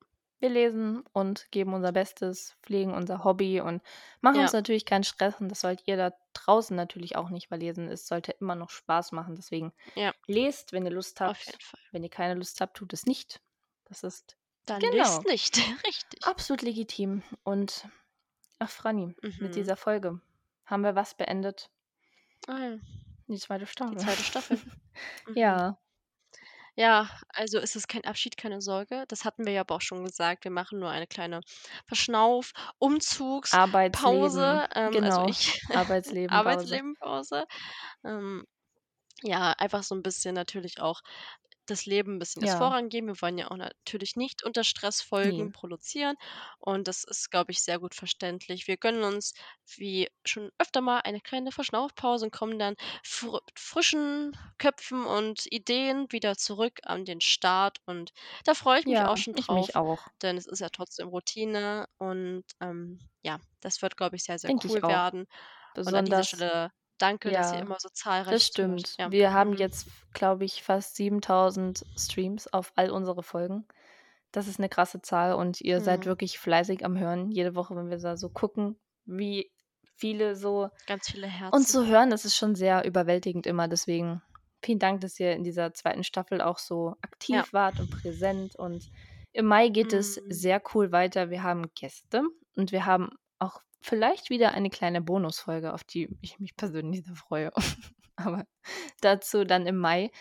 [0.45, 3.81] Wir lesen und geben unser Bestes, pflegen unser Hobby und
[4.21, 4.59] machen uns Ja.
[4.59, 8.07] natürlich keinen Stress und das sollt ihr da draußen natürlich auch nicht, weil Lesen es
[8.07, 9.35] sollte immer noch Spaß machen.
[9.35, 10.13] Deswegen Ja.
[10.27, 11.57] lest, wenn ihr Lust habt.
[11.91, 13.41] Wenn ihr keine Lust habt, tut es nicht.
[13.85, 16.25] Das ist Dann lest genau, nicht, richtig.
[16.25, 17.23] absolut legitim.
[17.43, 17.87] Und
[18.59, 19.51] ach, Franni, mit Mhm.
[19.51, 20.21] dieser Folge
[20.65, 21.69] haben wir was beendet?
[22.47, 22.77] Ah ja.
[23.27, 23.57] Die 2.
[23.59, 23.97] Die Staffel.
[23.97, 24.15] 2.
[24.23, 24.57] Staffel.
[25.27, 25.35] Mhm.
[25.35, 25.77] Ja.
[26.77, 29.05] Ja, also es ist kein Abschied, keine Sorge.
[29.07, 30.43] Das hatten wir ja aber auch schon gesagt.
[30.43, 31.39] Wir machen nur eine kleine
[31.85, 32.51] Verschnauf
[33.49, 35.25] Arbeitsleben, Umzugspause, ähm, also genau.
[35.25, 36.81] ich Arbeitsleben, Pause.
[36.99, 37.45] Arbeitsleben-Pause.
[38.05, 38.45] Ähm,
[39.23, 41.01] ja, einfach so 'n bisschen natürlich auch
[41.65, 42.75] das Leben 'n bisschen Ja.
[42.75, 43.07] vorangehen.
[43.07, 45.53] Wir wollen ja auch natürlich nicht unter Stress Folgen Ne.
[45.53, 46.15] produzieren
[46.59, 48.67] und das ist, glaube ich, sehr gut verständlich.
[48.67, 49.33] Wir gönnen uns
[49.77, 56.07] wie schon öfter mal eine kleine Verschnaufpause und kommen dann fr frischen Köpfen und Ideen
[56.11, 58.11] wieder zurück an den Start und
[58.45, 60.07] da freue ich mich Ja, auch schon ich mich drauf, auch.
[60.21, 64.51] denn es ist ja trotzdem Routine und, ähm, ja, das wird, glaube ich, sehr, sehr
[64.51, 65.25] Denke ich cool werden.
[65.85, 68.81] Und an dieser Besonders Stelle danke, dass ihr ja, immer so zahlreich das zuhört.
[68.81, 68.99] stimmt.
[68.99, 69.57] Ja, Wir haben mhm.
[69.57, 73.67] jetzt, glaube ich, fast 7.000 Streams auf all unsere Folgen.
[74.31, 76.07] Das ist 'ne krasse Zahl und ihr seid Mhm.
[76.07, 77.31] wirklich fleißig am Hören.
[77.31, 79.51] Jede Woche, wenn wir da so gucken, wie
[79.97, 81.71] viele so Ganz viele uns Herzen.
[81.71, 83.67] so hören, das ist schon sehr überwältigend immer.
[83.69, 84.21] Deswegen
[84.63, 86.03] vielen Dank, dass ihr in dieser 2.
[86.05, 86.95] Staffel auch so
[87.29, 87.45] Ja.
[87.45, 88.89] aktiv wart und präsent und
[89.33, 90.29] im Mai geht es Mhm.
[90.29, 91.29] sehr cool weiter.
[91.31, 92.23] Wir haben Gäste
[92.57, 97.15] und wir haben auch vielleicht wieder eine kleine Bonusfolge, auf die ich mich persönlich sehr
[97.15, 97.51] freue.
[98.15, 98.45] Aber
[99.01, 100.11] dazu dann im Mai.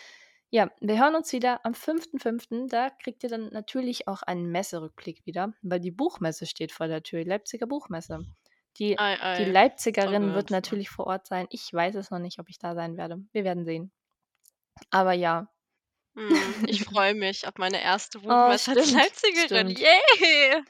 [0.51, 2.69] Ja, wir hören uns wieder am 5.5.
[2.69, 7.03] Da kriegt ihr dann natürlich auch einen Messerückblick wieder, weil die Buchmesse steht vor der
[7.03, 8.25] Tür, die Leipziger Buchmesse.
[8.77, 11.47] Die Ei, die ei, Leipzigerin wird natürlich vor Ort sein.
[11.49, 13.23] Ich weiß es noch nicht, ob ich da sein werde.
[13.31, 13.91] Wir werden sehen.
[14.89, 15.47] Aber ja.
[16.17, 18.21] Mhm, ich freue mich auf meine 1.
[18.29, 19.69] Oh, Buchmesse als stimmt, Leipzigerin.
[19.69, 19.77] stimmt.
[19.77, 20.63] Yay!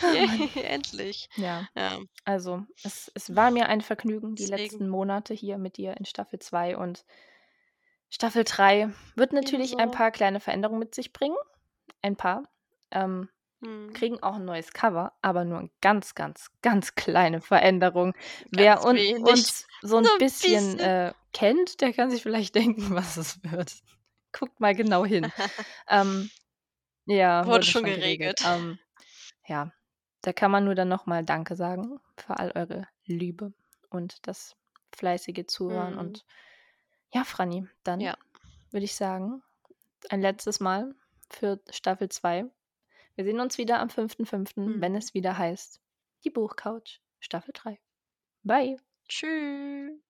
[0.00, 0.50] Ah, Yay, Mann.
[0.64, 1.28] endlich.
[1.36, 2.00] Ja, Ja.
[2.24, 4.46] also es es war mir ein Vergnügen, die Deswegen.
[4.46, 7.02] letzten Monate hier mit dir in Staffel 2 und
[8.14, 11.36] Staffel 3 wird natürlich ein paar kleine Veränderungen mit sich bringen.
[12.02, 12.44] Ein paar.
[12.90, 13.30] Ähm,
[13.62, 13.94] Mhm.
[13.94, 18.14] kriegen auch 'n neues Cover, aber nur 'n ganz, ganz, ganz kleine Veränderung.
[18.50, 20.80] Wer Ganz un wenig, uns so 'n nur 'n bisschen, bisschen.
[20.80, 23.82] äh, kennt, der kann sich vielleicht denken, was es wird.
[24.32, 25.32] Guckt mal genau hin.
[25.88, 26.30] Ähm,
[27.06, 28.36] ja, Wurde wurde schon schon geregelt.
[28.40, 28.40] geregelt.
[28.42, 28.78] Ähm,
[29.46, 29.72] ja,
[30.22, 33.54] da kann man nur dann noch mal Danke sagen für all eure Liebe
[33.90, 34.56] und das
[34.94, 35.98] fleißige Zuhören Mhm.
[35.98, 36.24] und
[37.14, 38.16] ja, Franni, dann Ja.
[38.72, 39.42] würde ich sagen,
[40.10, 40.94] ein letztes Mal
[41.30, 42.46] für Staffel 2.
[43.16, 44.96] Wir sehen uns wieder am 5.5., wenn Mhm.
[44.96, 45.80] es wieder heißt:
[46.24, 47.80] „Die Buchcouch Staffel 3“.
[48.44, 48.78] Bye.
[49.08, 50.02] Tschü